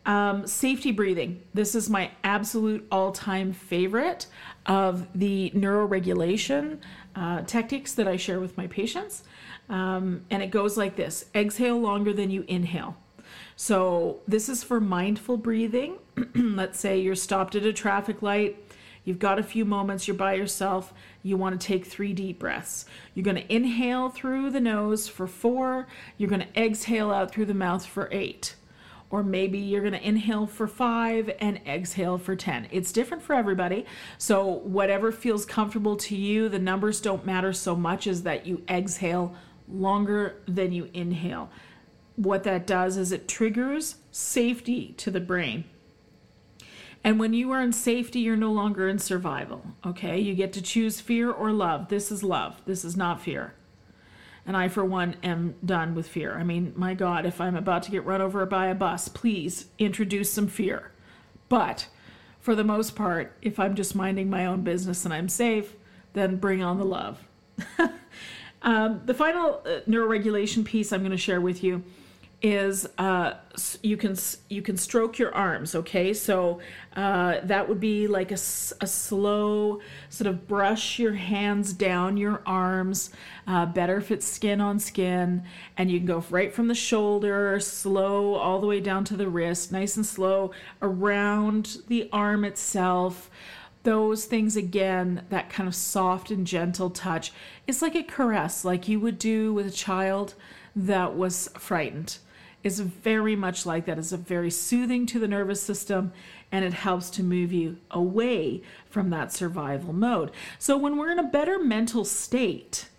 Um, 0.06 0.48
safety 0.48 0.92
breathing. 0.92 1.44
This 1.54 1.76
is 1.76 1.90
my 1.90 2.12
absolute 2.24 2.88
all 2.92 3.12
time 3.12 3.54
favorite 3.54 4.26
of 4.66 5.08
the 5.14 5.52
neuroregulation 5.56 6.80
uh, 7.16 7.42
techniques 7.44 7.94
that 7.94 8.08
I 8.08 8.18
share 8.18 8.40
with 8.40 8.58
my 8.58 8.66
patients. 8.68 9.24
Um, 9.70 10.26
and 10.30 10.42
it 10.42 10.50
goes 10.52 10.78
like 10.78 10.96
this 10.96 11.26
exhale 11.36 11.80
longer 11.80 12.12
than 12.12 12.32
you 12.32 12.44
inhale. 12.48 12.98
So, 13.56 14.20
this 14.28 14.50
is 14.50 14.64
for 14.64 14.80
mindful 14.80 15.38
breathing. 15.38 15.98
Let's 16.36 16.80
say 16.80 17.00
you're 17.00 17.16
stopped 17.16 17.56
at 17.56 17.66
a 17.66 17.74
traffic 17.74 18.22
light, 18.22 18.58
you've 19.04 19.20
got 19.20 19.38
a 19.38 19.44
few 19.44 19.66
moments, 19.66 20.08
you're 20.08 20.18
by 20.18 20.34
yourself, 20.34 20.94
you 21.22 21.38
want 21.38 21.60
to 21.60 21.68
take 21.68 21.86
three 21.86 22.14
deep 22.14 22.40
breaths. 22.40 22.86
You're 23.14 23.26
going 23.26 23.38
to 23.38 23.54
inhale 23.54 24.10
through 24.10 24.52
the 24.52 24.62
nose 24.62 25.08
for 25.08 25.28
four, 25.28 25.88
you're 26.18 26.30
going 26.30 26.48
to 26.48 26.60
exhale 26.60 27.12
out 27.12 27.32
through 27.32 27.46
the 27.46 27.54
mouth 27.54 27.86
for 27.86 28.08
eight. 28.12 28.56
Or 29.12 29.24
maybe 29.24 29.58
you're 29.58 29.82
going 29.82 29.94
to 29.94 30.08
inhale 30.08 30.46
for 30.46 30.68
five 30.68 31.32
and 31.40 31.60
exhale 31.66 32.20
for 32.20 32.36
10. 32.36 32.68
It's 32.70 32.92
different 32.92 33.24
for 33.24 33.34
everybody. 33.34 33.88
So, 34.20 34.46
whatever 34.46 35.12
feels 35.12 35.46
comfortable 35.46 35.96
to 35.98 36.16
you, 36.16 36.48
the 36.48 36.60
numbers 36.60 37.02
don't 37.02 37.26
matter 37.26 37.52
so 37.52 37.76
much 37.76 38.06
as 38.06 38.22
that 38.24 38.46
you 38.46 38.62
exhale 38.70 39.36
longer 39.70 40.36
than 40.48 40.72
you 40.72 40.90
inhale 40.94 41.50
what 42.20 42.44
that 42.44 42.68
does 42.68 42.98
is 42.98 43.14
it 43.14 43.30
triggers 43.30 43.96
safety 44.12 44.94
to 44.98 45.10
the 45.10 45.22
brain. 45.22 45.64
And 47.02 47.18
when 47.18 47.34
you 47.34 47.50
are 47.52 47.62
in 47.62 47.72
safety, 47.72 48.20
you're 48.20 48.36
no 48.36 48.52
longer 48.52 48.90
in 48.90 49.00
survival. 49.00 49.64
Okay. 49.86 50.20
You 50.20 50.36
get 50.36 50.52
to 50.54 50.62
choose 50.62 51.00
fear 51.00 51.32
or 51.32 51.54
love. 51.54 51.88
This 51.88 52.12
is 52.12 52.22
love. 52.22 52.62
This 52.66 52.84
is 52.84 52.98
not 52.98 53.22
fear. 53.22 53.54
And 54.46 54.58
I, 54.58 54.68
for 54.68 54.84
one, 54.84 55.16
am 55.24 55.56
done 55.64 55.96
with 55.96 56.10
fear. 56.10 56.38
I 56.38 56.44
mean, 56.44 56.74
my 56.76 56.94
God, 56.94 57.26
if 57.26 57.40
I'm 57.40 57.56
about 57.56 57.84
to 57.84 57.92
get 57.92 58.04
run 58.04 58.22
over 58.22 58.46
by 58.46 58.68
a 58.68 58.76
bus, 58.76 59.08
please 59.08 59.68
introduce 59.78 60.30
some 60.30 60.48
fear. 60.48 60.92
But 61.48 61.88
for 62.42 62.54
the 62.54 62.66
most 62.66 62.98
part, 62.98 63.32
if 63.42 63.60
I'm 63.60 63.76
just 63.76 63.96
minding 63.96 64.30
my 64.30 64.46
own 64.46 64.64
business 64.64 65.06
and 65.06 65.14
I'm 65.14 65.30
safe, 65.30 65.76
then 66.14 66.36
bring 66.36 66.62
on 66.62 66.80
the 66.80 66.86
love. 66.86 67.26
um, 68.62 69.02
the 69.06 69.14
final 69.14 69.62
uh, 69.66 69.80
neuroregulation 69.88 70.66
piece 70.66 70.92
I'm 70.92 71.02
going 71.02 71.12
to 71.12 71.18
share 71.18 71.42
with 71.42 71.64
you 71.64 71.84
is 72.42 72.88
uh, 72.98 73.34
you 73.84 73.98
can 73.98 74.16
you 74.48 74.62
can 74.62 74.78
stroke 74.78 75.20
your 75.20 75.34
arms 75.36 75.76
okay? 75.76 76.14
So 76.14 76.62
uh, 76.96 77.40
that 77.44 77.68
would 77.68 77.82
be 77.82 78.08
like 78.08 78.32
a, 78.32 78.36
a 78.36 78.88
slow 78.88 79.82
sort 80.10 80.28
of 80.28 80.48
brush 80.48 81.00
your 81.00 81.14
hands 81.14 81.74
down 81.74 82.16
your 82.16 82.42
arms 82.46 83.10
uh, 83.46 83.66
better 83.66 83.98
if 83.98 84.10
it's 84.10 84.26
skin 84.26 84.62
on 84.62 84.80
skin 84.80 85.44
and 85.76 85.92
you 85.92 86.00
can 86.00 86.08
go 86.08 86.24
right 86.30 86.54
from 86.54 86.68
the 86.70 86.76
shoulder 86.76 87.60
slow 87.60 88.36
all 88.36 88.62
the 88.62 88.68
way 88.68 88.80
down 88.80 89.04
to 89.04 89.18
the 89.18 89.28
wrist 89.28 89.74
nice 89.74 89.98
and 89.98 90.06
slow 90.06 90.52
around 90.82 91.80
the 91.88 92.08
arm 92.14 92.46
itself 92.46 93.30
those 93.84 94.26
things 94.26 94.56
again 94.56 95.24
that 95.30 95.50
kind 95.50 95.68
of 95.68 95.76
soft 95.76 96.32
and 96.32 96.46
gentle 96.46 96.90
touch 96.90 97.32
it's 97.66 97.82
like 97.82 97.96
a 97.96 98.04
caress 98.04 98.66
like 98.66 98.88
you 98.88 99.00
would 99.00 99.18
do 99.18 99.54
with 99.54 99.66
a 99.66 99.72
child 99.72 100.34
that 100.76 101.16
was 101.16 101.50
frightened 101.58 102.18
is 102.64 102.80
very 102.80 103.36
much 103.36 103.66
like 103.66 103.86
that. 103.86 103.98
It's 103.98 104.12
a 104.12 104.18
very 104.18 104.52
soothing 104.52 105.06
to 105.08 105.20
the 105.20 105.28
nervous 105.28 105.62
system 105.62 106.12
and 106.52 106.66
it 106.66 106.74
helps 106.74 107.10
to 107.12 107.24
move 107.24 107.54
you 107.54 107.78
away 107.92 108.62
from 108.90 109.10
that 109.12 109.32
survival 109.32 109.94
mode. 109.94 110.32
So 110.58 110.78
when 110.78 110.98
we're 110.98 111.12
in 111.12 111.20
a 111.20 111.24
better 111.24 111.60
mental 111.60 112.04
state, 112.04 112.90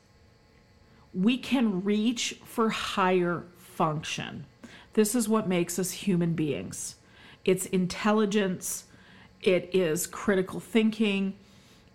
we 1.13 1.37
can 1.37 1.83
reach 1.85 2.37
for 2.45 2.71
higher 2.71 3.45
function. 3.59 4.47
This 4.95 5.15
is 5.15 5.29
what 5.29 5.49
makes 5.49 5.79
us 5.79 5.91
human 5.91 6.35
beings. 6.35 6.97
It's 7.45 7.67
intelligence, 7.67 8.85
it 9.43 9.71
is 9.73 10.07
critical 10.07 10.61
thinking, 10.61 11.35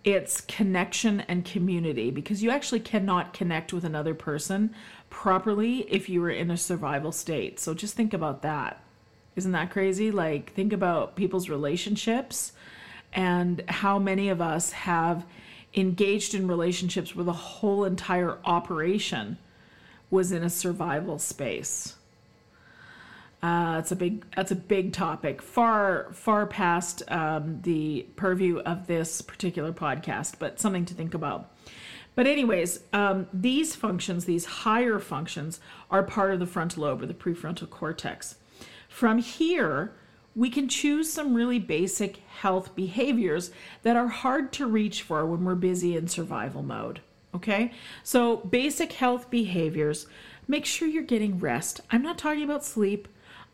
it's 0.04 0.40
connection 0.40 1.20
and 1.22 1.44
community 1.44 2.10
because 2.10 2.42
you 2.42 2.50
actually 2.50 2.80
cannot 2.80 3.32
connect 3.32 3.72
with 3.72 3.84
another 3.84 4.14
person 4.14 4.74
properly 5.10 5.80
if 5.90 6.08
you 6.08 6.20
were 6.20 6.30
in 6.30 6.50
a 6.50 6.56
survival 6.56 7.10
state. 7.10 7.58
So 7.58 7.74
just 7.74 7.94
think 7.94 8.14
about 8.14 8.42
that. 8.42 8.82
Isn't 9.34 9.52
that 9.52 9.70
crazy? 9.70 10.10
Like, 10.10 10.52
think 10.52 10.72
about 10.72 11.16
people's 11.16 11.48
relationships 11.48 12.52
and 13.12 13.62
how 13.68 13.98
many 13.98 14.28
of 14.28 14.40
us 14.40 14.72
have 14.72 15.26
engaged 15.74 16.34
in 16.34 16.46
relationships 16.46 17.14
where 17.14 17.24
the 17.24 17.32
whole 17.32 17.84
entire 17.84 18.38
operation 18.44 19.38
was 20.10 20.32
in 20.32 20.42
a 20.42 20.50
survival 20.50 21.18
space. 21.18 21.95
Uh, 23.46 23.78
it's 23.78 23.92
a 23.92 23.96
big 23.96 24.26
that's 24.34 24.50
a 24.50 24.56
big 24.56 24.92
topic, 24.92 25.40
far 25.40 26.08
far 26.12 26.46
past 26.46 27.04
um, 27.06 27.60
the 27.62 28.04
purview 28.16 28.58
of 28.58 28.88
this 28.88 29.22
particular 29.22 29.72
podcast, 29.72 30.34
but 30.40 30.58
something 30.58 30.84
to 30.84 30.94
think 30.94 31.14
about. 31.14 31.52
But, 32.16 32.26
anyways, 32.26 32.80
um, 32.92 33.28
these 33.32 33.76
functions, 33.76 34.24
these 34.24 34.46
higher 34.46 34.98
functions, 34.98 35.60
are 35.92 36.02
part 36.02 36.32
of 36.32 36.40
the 36.40 36.46
frontal 36.46 36.82
lobe 36.82 37.02
or 37.02 37.06
the 37.06 37.14
prefrontal 37.14 37.70
cortex. 37.70 38.34
From 38.88 39.18
here, 39.18 39.92
we 40.34 40.50
can 40.50 40.68
choose 40.68 41.12
some 41.12 41.32
really 41.32 41.60
basic 41.60 42.16
health 42.40 42.74
behaviors 42.74 43.52
that 43.84 43.94
are 43.94 44.08
hard 44.08 44.52
to 44.54 44.66
reach 44.66 45.02
for 45.02 45.24
when 45.24 45.44
we're 45.44 45.54
busy 45.54 45.94
in 45.94 46.08
survival 46.08 46.64
mode. 46.64 47.00
Okay? 47.32 47.70
So, 48.02 48.38
basic 48.38 48.94
health 48.94 49.30
behaviors 49.30 50.08
make 50.48 50.64
sure 50.64 50.88
you're 50.88 51.04
getting 51.04 51.38
rest. 51.38 51.80
I'm 51.92 52.02
not 52.02 52.18
talking 52.18 52.42
about 52.42 52.64
sleep, 52.64 53.06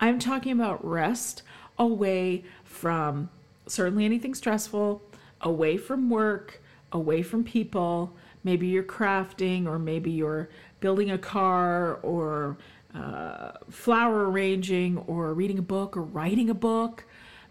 I'm 0.02 0.18
talking 0.18 0.50
about 0.50 0.84
rest 0.84 1.44
away 1.78 2.42
from 2.64 3.30
certainly 3.68 4.04
anything 4.04 4.34
stressful, 4.34 5.00
away 5.40 5.76
from 5.76 6.10
work, 6.10 6.60
away 6.90 7.22
from 7.22 7.44
people, 7.44 8.12
maybe 8.42 8.66
you're 8.66 8.82
crafting 8.82 9.66
or 9.66 9.78
maybe 9.78 10.10
you're 10.10 10.48
building 10.80 11.08
a 11.08 11.18
car 11.18 12.00
or 12.02 12.56
uh, 12.92 13.52
flower 13.70 14.28
arranging 14.28 14.98
or 15.06 15.32
reading 15.32 15.58
a 15.60 15.62
book 15.62 15.96
or 15.96 16.02
writing 16.02 16.50
a 16.50 16.54
book. 16.54 17.04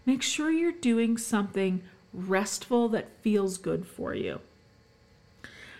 Make 0.04 0.20
sure 0.20 0.50
you're 0.50 0.72
doing 0.72 1.16
something 1.16 1.82
restful 2.12 2.90
that 2.90 3.08
feels 3.22 3.56
good 3.56 3.86
for 3.86 4.14
you. 4.14 4.40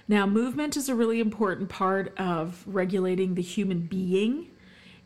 Now, 0.08 0.24
movement 0.24 0.78
is 0.78 0.88
a 0.88 0.94
really 0.94 1.20
important 1.20 1.68
part 1.68 2.18
of 2.18 2.64
regulating 2.66 3.34
the 3.34 3.42
human 3.42 3.80
being 3.80 4.48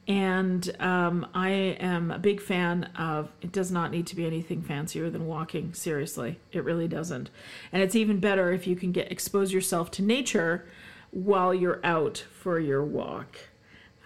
and 0.09 0.75
um, 0.81 1.27
I 1.35 1.51
am 1.51 2.11
a 2.11 2.19
big 2.19 2.41
fan 2.41 2.85
of 2.97 3.31
it 3.41 3.53
does 3.53 3.71
not 3.71 3.91
need 3.91 4.07
to 4.09 4.17
be 4.17 4.27
anything 4.27 4.63
fancier 4.63 5.11
than 5.11 5.27
walking. 5.27 5.75
Seriously, 5.75 6.39
it 6.53 6.65
really 6.65 6.89
doesn't. 6.89 7.31
And 7.73 7.83
it's 7.83 7.97
even 7.97 8.21
better 8.21 8.53
if 8.53 8.67
you 8.67 8.77
can 8.77 8.93
get 8.93 9.11
expose 9.11 9.53
yourself 9.53 9.91
to 9.93 10.03
nature 10.03 10.65
while 11.11 11.55
you're 11.55 11.81
out 11.85 12.25
for 12.33 12.59
your 12.59 12.85
walk. 12.85 13.39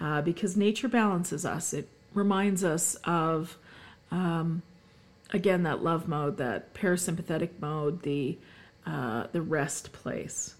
Uh, 0.01 0.23
because 0.23 0.57
nature 0.57 0.89
balances 0.89 1.45
us. 1.45 1.75
It 1.75 1.89
reminds 2.15 2.65
us 2.65 2.97
of 3.05 3.57
Um, 4.13 4.63
again, 5.33 5.63
that 5.63 5.85
love 5.85 6.09
mode, 6.09 6.37
that 6.39 6.75
parasympathetic 6.75 7.51
mode, 7.61 8.03
the 8.03 8.39
uh, 8.85 9.29
the 9.31 9.41
rest 9.41 9.93
place. 9.93 10.57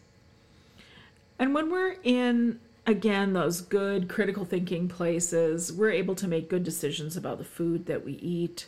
And 1.37 1.53
when 1.53 1.69
we're 1.69 1.97
in 2.05 2.61
again 2.87 3.33
those 3.33 3.61
good 3.61 4.09
critical 4.09 4.45
thinking 4.45 4.89
places, 4.89 5.73
we're 5.73 5.91
able 5.91 6.15
to 6.17 6.29
make 6.29 6.49
good 6.49 6.65
decisions 6.65 7.17
about 7.17 7.39
the 7.39 7.45
food 7.45 7.87
that 7.87 8.05
we 8.05 8.15
eat. 8.15 8.67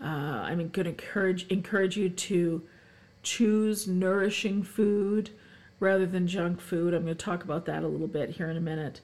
Uh, 0.00 0.04
I'm 0.04 0.68
going 0.68 0.84
to 0.84 0.90
encourage 0.90 1.46
encourage 1.48 1.96
you 1.96 2.08
to 2.08 2.62
choose 3.22 3.86
nourishing 3.86 4.62
food 4.62 5.30
rather 5.80 6.06
than 6.06 6.26
junk 6.26 6.60
food. 6.60 6.94
I'm 6.94 7.04
going 7.04 7.16
to 7.16 7.24
talk 7.24 7.44
about 7.44 7.66
that 7.66 7.82
a 7.82 7.88
little 7.88 8.06
bit 8.06 8.30
here 8.30 8.50
in 8.50 8.56
a 8.56 8.60
minute. 8.60 9.00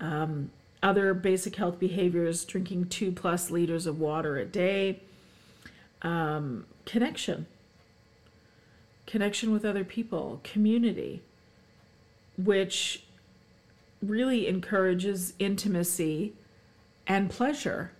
Um, 0.00 0.50
other 0.82 1.14
basic 1.14 1.56
health 1.56 1.78
behaviors 1.78 2.44
drinking 2.44 2.88
two 2.88 3.12
plus 3.12 3.50
liters 3.50 3.86
of 3.86 4.00
water 4.00 4.36
a 4.36 4.44
day, 4.44 5.00
um, 6.02 6.66
connection, 6.84 7.46
connection 9.06 9.52
with 9.52 9.64
other 9.64 9.84
people, 9.84 10.40
community, 10.42 11.22
which 12.36 13.04
really 14.02 14.48
encourages 14.48 15.34
intimacy 15.38 16.34
and 17.06 17.30
pleasure. 17.30 17.92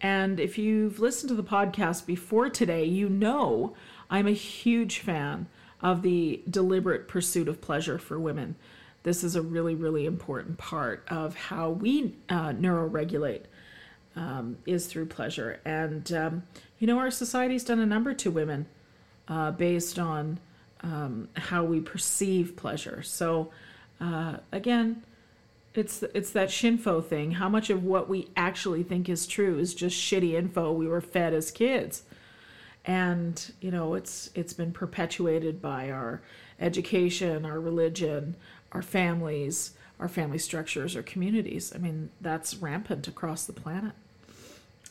And 0.00 0.38
if 0.38 0.58
you've 0.58 1.00
listened 1.00 1.28
to 1.28 1.34
the 1.34 1.42
podcast 1.42 2.06
before 2.06 2.50
today, 2.50 2.84
you 2.84 3.08
know 3.08 3.74
I'm 4.10 4.26
a 4.26 4.32
huge 4.32 4.98
fan 4.98 5.46
of 5.80 6.02
the 6.02 6.42
deliberate 6.48 7.08
pursuit 7.08 7.48
of 7.48 7.60
pleasure 7.60 7.98
for 7.98 8.18
women. 8.18 8.56
This 9.02 9.22
is 9.22 9.36
a 9.36 9.42
really, 9.42 9.74
really 9.74 10.06
important 10.06 10.56
part 10.56 11.06
of 11.08 11.36
how 11.36 11.70
we 11.70 12.14
uh, 12.28 12.50
neuroregulate 12.50 13.42
um, 14.16 14.56
is 14.66 14.86
through 14.86 15.06
pleasure. 15.06 15.60
And, 15.64 16.10
um, 16.12 16.42
you 16.78 16.86
know, 16.86 16.98
our 16.98 17.10
society's 17.10 17.64
done 17.64 17.80
a 17.80 17.86
number 17.86 18.14
to 18.14 18.30
women 18.30 18.66
uh, 19.28 19.50
based 19.50 19.98
on 19.98 20.38
um, 20.80 21.28
how 21.34 21.64
we 21.64 21.80
perceive 21.80 22.56
pleasure. 22.56 23.02
So, 23.02 23.50
uh, 24.00 24.38
again, 24.52 25.02
it's 25.74 26.02
it's 26.14 26.30
that 26.30 26.48
shinfo 26.48 27.04
thing. 27.04 27.32
How 27.32 27.48
much 27.48 27.68
of 27.68 27.84
what 27.84 28.08
we 28.08 28.28
actually 28.36 28.82
think 28.82 29.08
is 29.08 29.26
true 29.26 29.58
is 29.58 29.74
just 29.74 29.96
shitty 29.96 30.34
info 30.34 30.72
we 30.72 30.86
were 30.86 31.00
fed 31.00 31.34
as 31.34 31.50
kids, 31.50 32.04
and 32.84 33.52
you 33.60 33.70
know 33.70 33.94
it's 33.94 34.30
it's 34.34 34.52
been 34.52 34.72
perpetuated 34.72 35.60
by 35.60 35.90
our 35.90 36.22
education, 36.60 37.44
our 37.44 37.60
religion, 37.60 38.36
our 38.72 38.82
families, 38.82 39.72
our 39.98 40.08
family 40.08 40.38
structures, 40.38 40.94
our 40.94 41.02
communities. 41.02 41.72
I 41.74 41.78
mean, 41.78 42.10
that's 42.20 42.56
rampant 42.56 43.08
across 43.08 43.44
the 43.44 43.52
planet. 43.52 43.92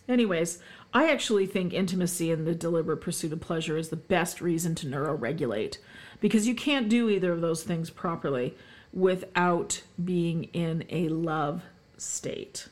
Anyways, 0.07 0.59
I 0.93 1.09
actually 1.09 1.45
think 1.45 1.73
intimacy 1.73 2.29
and 2.29 2.45
the 2.45 2.53
deliberate 2.53 2.97
pursuit 2.97 3.31
of 3.31 3.39
pleasure 3.39 3.77
is 3.77 3.87
the 3.87 3.95
best 3.95 4.41
reason 4.41 4.75
to 4.75 4.87
neuroregulate 4.87 5.77
because 6.19 6.45
you 6.45 6.55
can't 6.55 6.89
do 6.89 7.09
either 7.09 7.31
of 7.31 7.39
those 7.39 7.63
things 7.63 7.89
properly 7.89 8.53
without 8.93 9.81
being 10.03 10.45
in 10.53 10.85
a 10.89 11.07
love 11.09 11.63
state. 11.97 12.67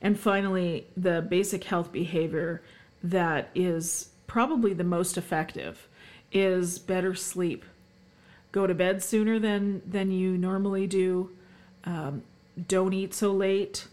And 0.00 0.18
finally, 0.18 0.86
the 0.96 1.22
basic 1.22 1.64
health 1.64 1.92
behavior 1.92 2.62
that 3.02 3.50
is 3.54 4.10
probably 4.26 4.72
the 4.72 4.84
most 4.84 5.16
effective 5.18 5.88
is 6.32 6.78
better 6.78 7.14
sleep 7.14 7.64
go 8.54 8.68
to 8.68 8.74
bed 8.74 9.02
sooner 9.02 9.40
than 9.40 9.82
than 9.84 10.12
you 10.12 10.38
normally 10.38 10.86
do. 10.86 11.28
Um, 11.82 12.22
don't 12.68 12.92
eat 12.92 13.12
so 13.12 13.32
late. 13.32 13.88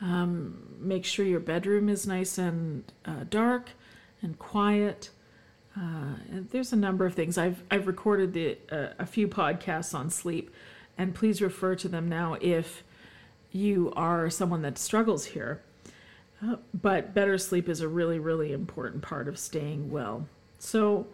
Um, 0.00 0.76
make 0.80 1.04
sure 1.04 1.24
your 1.24 1.38
bedroom 1.38 1.88
is 1.88 2.08
nice 2.08 2.38
and 2.38 2.82
uh, 3.04 3.24
dark 3.30 3.70
and 4.20 4.36
quiet. 4.36 5.10
Uh, 5.76 6.16
and 6.30 6.50
there's 6.50 6.72
a 6.72 6.76
number 6.76 7.06
of 7.06 7.14
things. 7.14 7.38
I've 7.38 7.62
I've 7.70 7.86
recorded 7.86 8.32
the, 8.34 8.58
uh, 8.70 8.88
a 8.98 9.06
few 9.06 9.26
podcasts 9.26 9.94
on 9.94 10.10
sleep, 10.10 10.50
and 10.98 11.14
please 11.14 11.40
refer 11.40 11.74
to 11.76 11.88
them 11.88 12.08
now 12.08 12.36
if 12.40 12.84
you 13.52 13.92
are 13.96 14.28
someone 14.28 14.62
that 14.62 14.78
struggles 14.78 15.26
here. 15.26 15.62
Uh, 16.44 16.56
but 16.74 17.14
better 17.14 17.38
sleep 17.38 17.68
is 17.68 17.80
a 17.80 17.88
really 17.88 18.18
really 18.18 18.52
important 18.52 19.02
part 19.02 19.28
of 19.28 19.38
staying 19.38 19.90
well. 19.90 20.26
So 20.58 21.06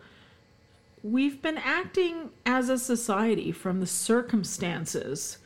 we've 1.05 1.41
been 1.41 1.59
acting 1.59 2.31
as 2.45 2.69
a 2.69 2.79
society 2.79 3.53
from 3.53 3.79
the 3.79 3.87
circumstances 3.87 5.39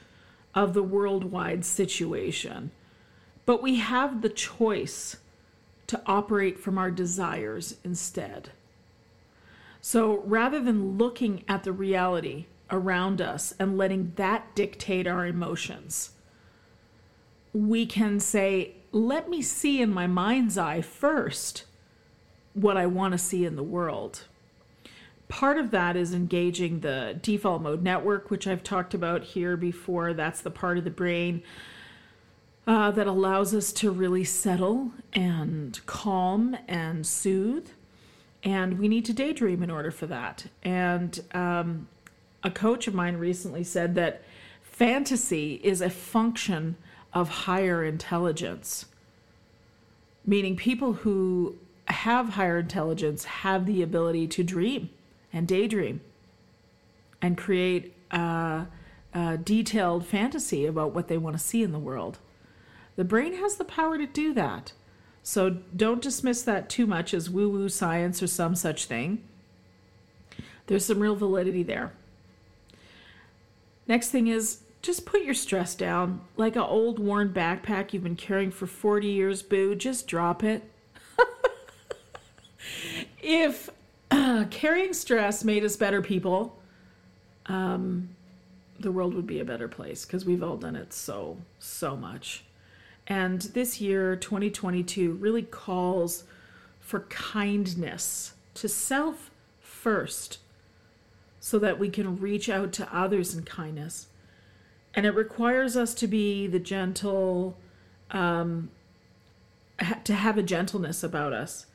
of 0.54 0.72
the 0.72 0.82
worldwide 0.82 1.64
situation, 1.64 2.70
but 3.44 3.62
we 3.62 3.76
have 3.76 4.22
the 4.22 4.28
choice 4.30 5.16
to 5.86 6.00
operate 6.06 6.58
from 6.58 6.78
our 6.78 6.90
desires 6.90 7.76
instead. 7.84 8.50
So 9.82 10.22
rather 10.24 10.60
than 10.60 10.96
looking 10.96 11.44
at 11.46 11.64
the 11.64 11.72
reality 11.72 12.46
around 12.70 13.20
us 13.20 13.52
and 13.58 13.76
letting 13.76 14.12
that 14.16 14.54
dictate 14.54 15.06
our 15.06 15.26
emotions, 15.26 16.12
we 17.52 17.84
can 17.84 18.18
say, 18.18 18.76
let 18.92 19.28
me 19.28 19.42
see 19.42 19.82
in 19.82 19.92
my 19.92 20.06
mind's 20.06 20.56
eye 20.56 20.80
first 20.80 21.66
what 22.54 22.78
I 22.78 22.86
want 22.86 23.12
to 23.12 23.18
see 23.18 23.44
in 23.44 23.56
the 23.56 23.62
world 23.62 24.24
part 25.32 25.56
of 25.56 25.70
that 25.70 25.96
is 25.96 26.12
engaging 26.12 26.80
the 26.80 27.18
default 27.22 27.62
mode 27.62 27.82
network, 27.82 28.30
which 28.30 28.46
I've 28.46 28.62
talked 28.62 28.92
about 28.92 29.24
here 29.24 29.56
before. 29.56 30.12
That's 30.12 30.42
the 30.42 30.50
part 30.50 30.76
of 30.76 30.84
the 30.84 30.90
brain 30.90 31.42
uh, 32.66 32.90
that 32.90 33.06
allows 33.06 33.54
us 33.54 33.72
to 33.72 33.90
really 33.90 34.24
settle 34.24 34.92
and 35.14 35.80
calm 35.86 36.54
and 36.68 37.06
soothe. 37.06 37.66
And 38.44 38.78
we 38.78 38.88
need 38.88 39.04
to 39.04 39.12
daydream 39.12 39.62
in 39.62 39.70
order 39.70 39.90
for 39.90 40.06
that. 40.06 40.46
And 40.64 41.20
um, 41.32 41.88
a 42.42 42.50
coach 42.50 42.88
of 42.88 42.94
mine 42.94 43.16
recently 43.16 43.62
said 43.64 43.94
that 43.94 44.22
fantasy 44.62 45.60
is 45.62 45.80
a 45.80 45.90
function 45.90 46.76
of 47.12 47.28
higher 47.28 47.84
intelligence, 47.84 48.86
meaning 50.26 50.56
people 50.56 50.92
who 50.94 51.56
have 51.86 52.30
higher 52.30 52.58
intelligence 52.58 53.24
have 53.24 53.66
the 53.66 53.82
ability 53.82 54.26
to 54.26 54.42
dream 54.42 54.90
and 55.32 55.46
daydream 55.46 56.00
and 57.20 57.36
create 57.36 57.94
a, 58.10 58.66
a 59.14 59.38
detailed 59.38 60.06
fantasy 60.06 60.66
about 60.66 60.94
what 60.94 61.08
they 61.08 61.18
want 61.18 61.36
to 61.36 61.42
see 61.42 61.62
in 61.62 61.72
the 61.72 61.78
world. 61.78 62.18
The 62.96 63.04
brain 63.04 63.34
has 63.34 63.56
the 63.56 63.64
power 63.64 63.98
to 63.98 64.06
do 64.06 64.34
that. 64.34 64.72
So 65.22 65.50
don't 65.76 66.02
dismiss 66.02 66.42
that 66.42 66.68
too 66.68 66.86
much 66.86 67.14
as 67.14 67.30
woo 67.30 67.48
woo 67.48 67.68
science 67.68 68.22
or 68.22 68.26
some 68.26 68.54
such 68.54 68.86
thing. 68.86 69.22
There's 70.66 70.84
some 70.84 71.00
real 71.00 71.16
validity 71.16 71.62
there. 71.62 71.92
Next 73.86 74.10
thing 74.10 74.26
is 74.26 74.60
just 74.80 75.06
put 75.06 75.22
your 75.22 75.34
stress 75.34 75.74
down. 75.74 76.20
Like 76.36 76.56
an 76.56 76.62
old 76.62 76.98
worn 76.98 77.32
backpack 77.32 77.92
you've 77.92 78.02
been 78.02 78.16
carrying 78.16 78.50
for 78.50 78.66
40 78.66 79.06
years, 79.06 79.42
boo, 79.42 79.74
just 79.74 80.06
drop 80.06 80.42
it. 80.42 80.62
if 83.22 83.70
carrying 84.50 84.92
stress 84.92 85.44
made 85.44 85.64
us 85.64 85.76
better 85.76 86.02
people, 86.02 86.58
um, 87.46 88.08
the 88.80 88.90
world 88.90 89.14
would 89.14 89.26
be 89.26 89.40
a 89.40 89.44
better 89.44 89.68
place 89.68 90.04
because 90.04 90.24
we've 90.24 90.42
all 90.42 90.56
done 90.56 90.76
it 90.76 90.92
so, 90.92 91.36
so 91.58 91.96
much. 91.96 92.44
And 93.06 93.42
this 93.42 93.80
year, 93.80 94.16
2022, 94.16 95.12
really 95.12 95.42
calls 95.42 96.24
for 96.80 97.00
kindness 97.00 98.34
to 98.54 98.68
self 98.68 99.30
first 99.60 100.38
so 101.40 101.58
that 101.58 101.78
we 101.78 101.88
can 101.88 102.20
reach 102.20 102.48
out 102.48 102.72
to 102.72 102.96
others 102.96 103.34
in 103.34 103.42
kindness. 103.42 104.06
And 104.94 105.06
it 105.06 105.10
requires 105.10 105.76
us 105.76 105.94
to 105.94 106.06
be 106.06 106.46
the 106.46 106.60
gentle, 106.60 107.56
um, 108.10 108.70
to 110.04 110.14
have 110.14 110.38
a 110.38 110.42
gentleness 110.42 111.02
about 111.02 111.32
us 111.32 111.66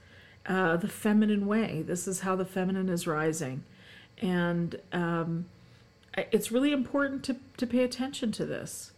uh, 0.46 0.78
the 0.78 0.88
feminine 0.88 1.46
way. 1.48 1.84
This 1.86 2.08
is 2.08 2.22
how 2.22 2.36
the 2.36 2.46
feminine 2.46 2.90
is 2.90 3.06
rising. 3.06 3.64
And 4.22 4.80
um, 4.94 5.46
it's 6.16 6.52
really 6.52 6.72
important 6.72 7.24
to, 7.26 7.36
to 7.58 7.68
pay 7.68 7.84
attention 7.84 8.32
to 8.34 8.46
this. 8.46 8.92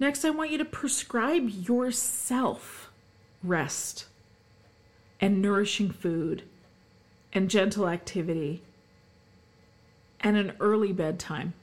Next, 0.00 0.24
I 0.24 0.30
want 0.30 0.50
you 0.50 0.58
to 0.58 0.64
prescribe 0.64 1.48
yourself 1.48 2.90
rest 3.42 4.06
and 5.20 5.42
nourishing 5.42 5.90
food 5.90 6.44
and 7.32 7.50
gentle 7.50 7.88
activity 7.88 8.62
and 10.20 10.36
an 10.36 10.52
early 10.60 10.92
bedtime 10.92 11.54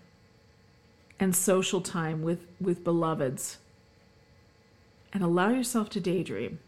and 1.20 1.36
social 1.36 1.82
time 1.82 2.22
with, 2.22 2.46
with 2.60 2.84
beloveds. 2.84 3.58
And 5.14 5.24
allow 5.24 5.50
yourself 5.50 5.90
to 5.92 6.02
daydream. 6.02 6.60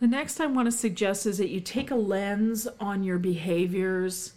The 0.00 0.06
next 0.06 0.38
I 0.38 0.46
want 0.46 0.66
to 0.66 0.72
suggest 0.72 1.24
is 1.24 1.38
that 1.38 1.48
you 1.48 1.60
take 1.60 1.90
a 1.90 1.94
lens 1.94 2.68
on 2.78 3.04
your 3.04 3.16
behaviors 3.18 4.34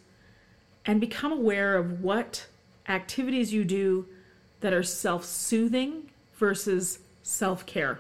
and 0.86 1.02
become 1.02 1.34
aware 1.34 1.76
of 1.76 2.02
what 2.02 2.48
activities 2.88 3.54
you 3.54 3.66
do 3.66 4.08
that 4.62 4.74
are 4.74 4.84
self 4.84 5.26
soothing 5.26 6.10
versus 6.36 7.00
self 7.24 7.66
care. 7.66 8.00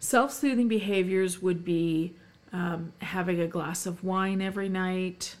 Self 0.00 0.32
soothing 0.32 0.68
behaviors 0.68 1.42
would 1.42 1.64
be 1.64 2.14
um, 2.52 2.92
having 3.00 3.40
a 3.40 3.46
glass 3.46 3.84
of 3.86 4.02
wine 4.04 4.40
every 4.40 4.68
night, 4.68 5.36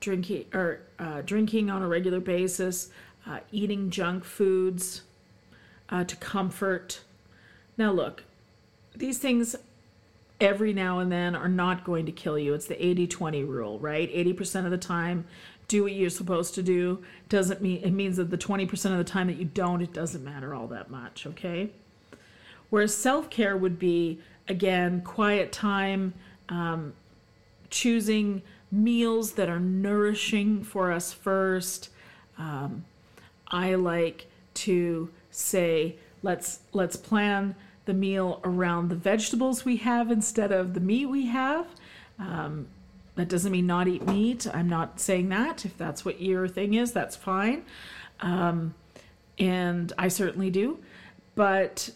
drinking 0.00 0.46
or 0.52 0.80
uh, 0.98 1.22
drinking 1.22 1.70
on 1.70 1.82
a 1.82 1.88
regular 1.88 2.20
basis, 2.20 2.90
uh, 3.26 3.40
eating 3.52 3.90
junk 3.90 4.24
foods 4.24 5.02
uh, 5.88 6.04
to 6.04 6.16
comfort. 6.16 7.00
Now, 7.78 7.92
look, 7.92 8.24
these 8.96 9.18
things 9.18 9.56
every 10.42 10.72
now 10.72 10.98
and 10.98 11.10
then 11.10 11.34
are 11.34 11.48
not 11.48 11.84
going 11.84 12.04
to 12.06 12.12
kill 12.12 12.38
you. 12.38 12.52
It's 12.52 12.66
the 12.66 12.84
80 12.84 13.06
20 13.06 13.44
rule, 13.44 13.78
right? 13.78 14.12
80% 14.12 14.64
of 14.64 14.70
the 14.70 14.78
time, 14.78 15.24
do 15.68 15.84
what 15.84 15.92
you're 15.92 16.10
supposed 16.10 16.54
to 16.56 16.62
do. 16.62 17.02
Doesn't 17.28 17.62
mean 17.62 17.80
it 17.82 17.92
means 17.92 18.16
that 18.16 18.30
the 18.30 18.36
20% 18.36 18.90
of 18.90 18.98
the 18.98 19.04
time 19.04 19.28
that 19.28 19.36
you 19.36 19.44
don't, 19.44 19.80
it 19.80 19.92
doesn't 19.92 20.24
matter 20.24 20.54
all 20.54 20.66
that 20.68 20.90
much, 20.90 21.26
okay? 21.26 21.70
Whereas 22.68 22.94
self 22.94 23.30
care 23.30 23.56
would 23.56 23.78
be, 23.78 24.20
again, 24.48 25.00
quiet 25.02 25.52
time, 25.52 26.14
um, 26.48 26.92
choosing 27.70 28.42
meals 28.70 29.32
that 29.32 29.48
are 29.48 29.60
nourishing 29.60 30.64
for 30.64 30.90
us 30.90 31.12
first. 31.12 31.90
Um, 32.36 32.84
I 33.48 33.74
like 33.76 34.26
to 34.54 35.10
say, 35.30 35.96
let's 36.22 36.60
let's 36.72 36.96
plan 36.96 37.54
the 37.84 37.94
meal 37.94 38.40
around 38.44 38.88
the 38.88 38.96
vegetables 38.96 39.64
we 39.64 39.76
have 39.78 40.10
instead 40.10 40.52
of 40.52 40.74
the 40.74 40.80
meat 40.80 41.06
we 41.06 41.26
have. 41.26 41.66
Um, 42.18 42.68
that 43.14 43.28
doesn't 43.28 43.52
mean 43.52 43.66
not 43.66 43.88
eat 43.88 44.06
meat. 44.06 44.46
I'm 44.52 44.68
not 44.68 45.00
saying 45.00 45.28
that. 45.30 45.64
If 45.64 45.76
that's 45.76 46.04
what 46.04 46.20
your 46.20 46.48
thing 46.48 46.74
is, 46.74 46.92
that's 46.92 47.16
fine. 47.16 47.64
Um, 48.20 48.74
and 49.38 49.92
I 49.98 50.08
certainly 50.08 50.50
do. 50.50 50.78
But 51.34 51.90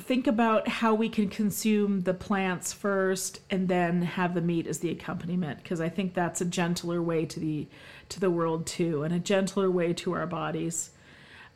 think 0.00 0.26
about 0.26 0.66
how 0.66 0.94
we 0.94 1.08
can 1.08 1.28
consume 1.28 2.02
the 2.02 2.14
plants 2.14 2.72
first 2.72 3.40
and 3.50 3.68
then 3.68 4.02
have 4.02 4.34
the 4.34 4.40
meat 4.40 4.66
as 4.66 4.80
the 4.80 4.90
accompaniment 4.90 5.62
because 5.62 5.80
I 5.80 5.88
think 5.88 6.14
that's 6.14 6.40
a 6.40 6.44
gentler 6.44 7.00
way 7.00 7.24
to 7.26 7.38
the 7.38 7.68
to 8.08 8.18
the 8.18 8.30
world 8.30 8.66
too 8.66 9.04
and 9.04 9.14
a 9.14 9.20
gentler 9.20 9.70
way 9.70 9.92
to 9.94 10.12
our 10.12 10.26
bodies. 10.26 10.90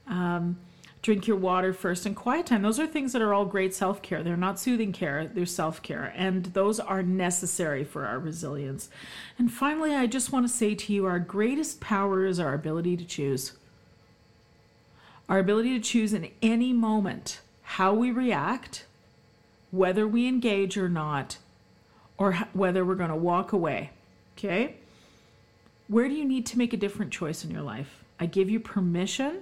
Um, 0.07 0.59
drink 1.03 1.27
your 1.27 1.37
water 1.37 1.73
first 1.73 2.07
and 2.07 2.17
quiet 2.17 2.47
time. 2.47 2.63
Those 2.63 2.81
are 2.81 2.87
things 2.87 3.13
that 3.13 3.23
are 3.23 3.33
all 3.33 3.45
great 3.45 3.75
self-care. 3.75 4.23
They're 4.23 4.37
not 4.37 4.59
soothing 4.59 4.93
care 4.93 5.27
they're 5.27 5.47
self-care 5.47 6.13
and 6.17 6.47
those 6.47 6.81
are 6.81 7.03
necessary 7.03 7.85
for 7.85 8.05
our 8.05 8.19
resilience. 8.19 8.89
And 9.39 9.53
finally 9.53 9.95
i 9.95 10.07
just 10.07 10.33
want 10.33 10.47
to 10.47 10.53
say 10.53 10.75
to 10.75 10.93
you 10.93 11.07
our 11.07 11.19
greatest 11.19 11.81
power 11.81 12.25
is 12.25 12.41
our 12.41 12.55
ability 12.55 12.97
to 12.97 13.05
choose. 13.05 13.53
Our 15.29 15.39
ability 15.39 15.79
to 15.79 15.85
choose 15.85 16.13
in 16.13 16.31
any 16.43 16.73
moment 16.73 17.41
how 17.63 17.93
we 17.93 18.11
react 18.11 18.85
whether 19.71 20.09
we 20.09 20.27
engage 20.27 20.79
or 20.79 20.89
not 20.89 21.39
or 22.17 22.33
whether 22.53 22.85
we're 22.85 22.95
going 22.95 23.11
to 23.11 23.17
walk 23.17 23.53
away 23.53 23.91
okay? 24.39 24.77
Where 25.89 26.09
do 26.09 26.15
you 26.15 26.25
need 26.25 26.47
to 26.47 26.59
make 26.59 26.73
a 26.73 26.77
different 26.77 27.13
choice 27.13 27.45
in 27.45 27.51
your 27.51 27.63
life? 27.63 28.05
I 28.21 28.27
give 28.27 28.49
you 28.49 28.61
permission 28.61 29.41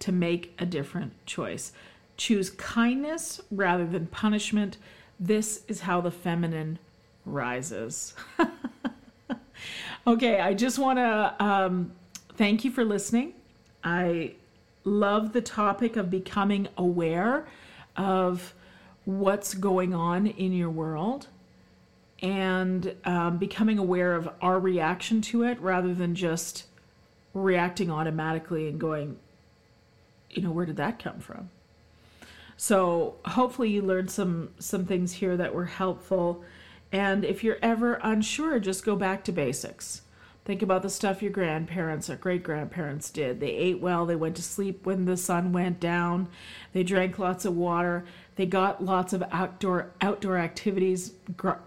to 0.00 0.12
make 0.12 0.54
a 0.58 0.66
different 0.66 1.12
choice. 1.26 1.72
Choose 2.16 2.50
kindness 2.50 3.40
rather 3.50 3.86
than 3.86 4.06
punishment. 4.06 4.76
This 5.18 5.62
is 5.68 5.80
how 5.82 6.00
the 6.00 6.10
feminine 6.10 6.78
rises. 7.24 8.14
okay, 10.06 10.40
I 10.40 10.54
just 10.54 10.78
want 10.78 10.98
to 10.98 11.44
um, 11.44 11.92
thank 12.36 12.64
you 12.64 12.70
for 12.70 12.84
listening. 12.84 13.34
I 13.84 14.34
love 14.84 15.32
the 15.32 15.40
topic 15.40 15.96
of 15.96 16.10
becoming 16.10 16.68
aware 16.76 17.46
of 17.96 18.54
what's 19.04 19.54
going 19.54 19.94
on 19.94 20.26
in 20.26 20.52
your 20.52 20.70
world 20.70 21.28
and 22.20 22.94
um, 23.04 23.38
becoming 23.38 23.78
aware 23.78 24.14
of 24.14 24.28
our 24.42 24.58
reaction 24.58 25.20
to 25.20 25.44
it 25.44 25.60
rather 25.60 25.94
than 25.94 26.14
just 26.14 26.64
reacting 27.32 27.90
automatically 27.90 28.68
and 28.68 28.80
going, 28.80 29.16
you 30.30 30.42
know, 30.42 30.50
where 30.50 30.66
did 30.66 30.76
that 30.76 31.02
come 31.02 31.20
from? 31.20 31.50
So 32.56 33.14
hopefully 33.24 33.70
you 33.70 33.82
learned 33.82 34.10
some 34.10 34.50
some 34.58 34.84
things 34.84 35.12
here 35.14 35.36
that 35.36 35.54
were 35.54 35.66
helpful. 35.66 36.44
And 36.90 37.24
if 37.24 37.44
you're 37.44 37.58
ever 37.62 37.94
unsure, 38.02 38.58
just 38.58 38.84
go 38.84 38.96
back 38.96 39.22
to 39.24 39.32
basics. 39.32 40.02
Think 40.44 40.62
about 40.62 40.82
the 40.82 40.88
stuff 40.88 41.20
your 41.20 41.30
grandparents 41.30 42.08
or 42.08 42.16
great 42.16 42.42
grandparents 42.42 43.10
did. 43.10 43.38
They 43.38 43.50
ate 43.50 43.80
well, 43.80 44.06
they 44.06 44.16
went 44.16 44.34
to 44.36 44.42
sleep 44.42 44.86
when 44.86 45.04
the 45.04 45.18
sun 45.18 45.52
went 45.52 45.78
down, 45.78 46.26
they 46.72 46.82
drank 46.82 47.18
lots 47.18 47.44
of 47.44 47.54
water, 47.54 48.06
they 48.36 48.46
got 48.46 48.82
lots 48.82 49.12
of 49.12 49.22
outdoor 49.30 49.90
outdoor 50.00 50.38
activities, 50.38 51.12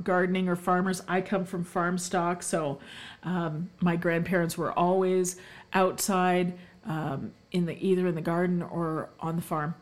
gardening 0.04 0.50
or 0.50 0.56
farmers. 0.56 1.04
I 1.08 1.21
come 1.21 1.45
from 1.45 1.63
farm 1.63 2.00
stock, 2.00 2.41
so 2.41 2.80
um, 3.21 3.69
my 3.82 3.95
grandparents 3.95 4.58
were 4.58 4.71
always 4.71 5.36
outside 5.74 6.58
um, 6.86 7.34
in 7.52 7.65
the 7.65 7.78
either 7.86 8.08
in 8.08 8.15
the 8.15 8.22
garden 8.22 8.62
or 8.62 9.10
on 9.20 9.36
the 9.36 9.41
farm. 9.41 9.76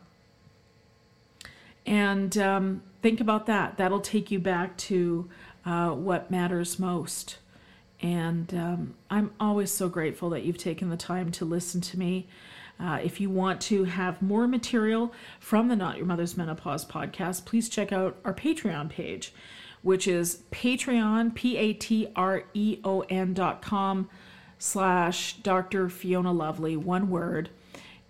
And 1.86 2.36
um, 2.38 2.82
think 3.02 3.20
about 3.20 3.46
that. 3.46 3.76
That'll 3.76 4.00
take 4.00 4.30
you 4.30 4.38
back 4.38 4.76
to 4.78 5.28
uh, 5.64 5.90
what 5.90 6.30
matters 6.30 6.78
most. 6.78 7.38
And 8.02 8.52
um, 8.54 8.94
I'm 9.10 9.32
always 9.38 9.70
so 9.70 9.88
grateful 9.88 10.30
that 10.30 10.42
you've 10.42 10.58
taken 10.58 10.88
the 10.88 10.96
time 10.96 11.30
to 11.32 11.44
listen 11.44 11.80
to 11.82 11.98
me. 11.98 12.28
Uh, 12.78 12.98
if 13.02 13.20
you 13.20 13.28
want 13.28 13.60
to 13.60 13.84
have 13.84 14.22
more 14.22 14.48
material 14.48 15.12
from 15.38 15.68
the 15.68 15.76
Not 15.76 15.98
Your 15.98 16.06
Mother's 16.06 16.36
Menopause 16.36 16.84
podcast, 16.84 17.44
please 17.44 17.68
check 17.68 17.92
out 17.92 18.16
our 18.24 18.32
Patreon 18.32 18.88
page, 18.88 19.34
which 19.82 20.08
is 20.08 20.42
Patreon, 20.50 21.34
P 21.34 21.58
A 21.58 21.74
T 21.74 22.08
R 22.16 22.44
E 22.54 22.78
O 22.82 23.00
N 23.10 23.34
dot 23.34 23.60
com 23.60 24.08
slash 24.60 25.38
Dr. 25.38 25.88
Fiona 25.88 26.32
Lovely, 26.32 26.76
one 26.76 27.10
word. 27.10 27.48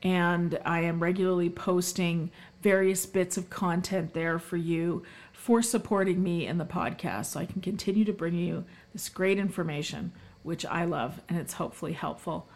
And 0.03 0.59
I 0.65 0.81
am 0.81 1.03
regularly 1.03 1.49
posting 1.49 2.31
various 2.61 3.07
bits 3.07 3.37
of 3.37 3.49
content 3.49 4.13
there 4.13 4.39
for 4.39 4.57
you 4.57 5.05
for 5.33 5.63
supporting 5.63 6.23
me 6.23 6.47
in 6.47 6.59
the 6.59 6.65
podcast 6.65 7.27
so 7.27 7.41
I 7.41 7.47
can 7.47 7.63
continue 7.63 8.05
to 8.05 8.13
bring 8.13 8.35
you 8.35 8.65
this 8.93 9.09
great 9.09 9.39
information, 9.39 10.13
which 10.43 10.67
I 10.67 10.85
love 10.85 11.21
and 11.29 11.39
it's 11.39 11.55
hopefully 11.55 11.93
helpful. 11.93 12.49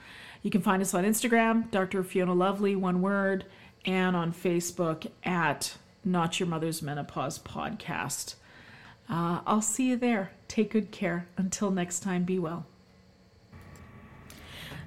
You 0.42 0.50
can 0.50 0.61
find 0.61 0.83
us 0.83 0.92
on 0.92 1.04
Instagram, 1.04 1.70
Dr. 1.70 2.02
Fiona 2.02 2.35
Lovely, 2.35 2.76
one 2.76 3.00
word, 3.00 3.46
and 3.87 4.16
on 4.16 4.33
Facebook 4.33 5.07
at 5.22 5.76
Not 6.04 6.40
Your 6.40 6.48
Mother's 6.48 6.83
Menopause 6.83 7.38
Podcast. 7.38 8.35
Uh, 9.09 9.40
I'll 9.46 9.62
see 9.62 9.88
you 9.88 9.96
there. 9.96 10.33
Take 10.48 10.72
good 10.72 10.90
care. 10.90 11.28
Until 11.37 11.70
next 11.70 12.00
time, 12.00 12.24
be 12.24 12.38
well. 12.38 12.66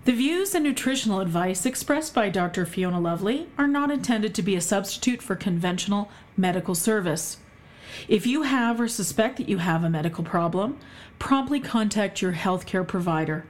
The 0.08 0.14
views 0.14 0.56
and 0.56 0.64
nutritional 0.64 1.20
advice 1.20 1.66
expressed 1.66 2.14
by 2.14 2.30
Dr. 2.30 2.66
Fiona 2.66 2.98
Lovely 2.98 3.50
are 3.58 3.68
not 3.68 3.92
intended 3.92 4.34
to 4.36 4.42
be 4.42 4.56
a 4.56 4.62
substitute 4.62 5.22
for 5.22 5.36
conventional 5.36 6.10
medical 6.38 6.76
service. 6.76 7.40
If 8.08 8.26
you 8.26 8.44
have 8.44 8.80
or 8.80 8.88
suspect 8.88 9.36
that 9.36 9.50
you 9.50 9.58
have 9.58 9.84
a 9.84 9.90
medical 9.90 10.24
problem, 10.24 10.78
promptly 11.20 11.60
contact 11.60 12.22
your 12.22 12.32
healthcare 12.32 12.88
provider. 12.88 13.48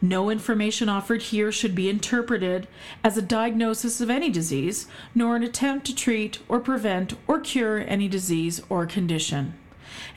No 0.00 0.30
information 0.30 0.88
offered 0.88 1.20
here 1.20 1.52
should 1.52 1.74
be 1.74 1.90
interpreted 1.90 2.66
as 3.04 3.18
a 3.18 3.20
diagnosis 3.20 4.00
of 4.00 4.08
any 4.08 4.30
disease, 4.30 4.86
nor 5.14 5.36
an 5.36 5.42
attempt 5.42 5.84
to 5.88 5.94
treat 5.94 6.38
or 6.48 6.60
prevent 6.60 7.12
or 7.26 7.40
cure 7.40 7.84
any 7.86 8.08
disease 8.08 8.62
or 8.70 8.86
condition. 8.86 9.52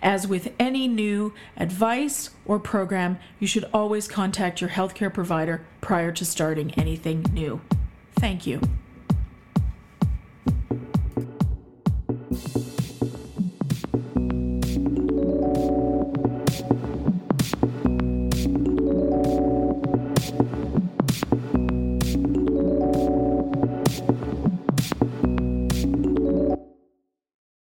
As 0.02 0.28
with 0.28 0.54
any 0.60 0.88
new 0.88 1.34
advice 1.58 2.30
or 2.46 2.60
program, 2.60 3.20
you 3.40 3.48
should 3.48 3.66
always 3.74 4.08
contact 4.08 4.62
your 4.62 4.72
healthcare 4.72 5.14
provider 5.14 5.66
prior 5.82 6.12
to 6.12 6.26
starting 6.26 6.72
anything 6.76 7.26
new. 7.34 7.62
Thank 8.16 8.46
you. 8.46 8.62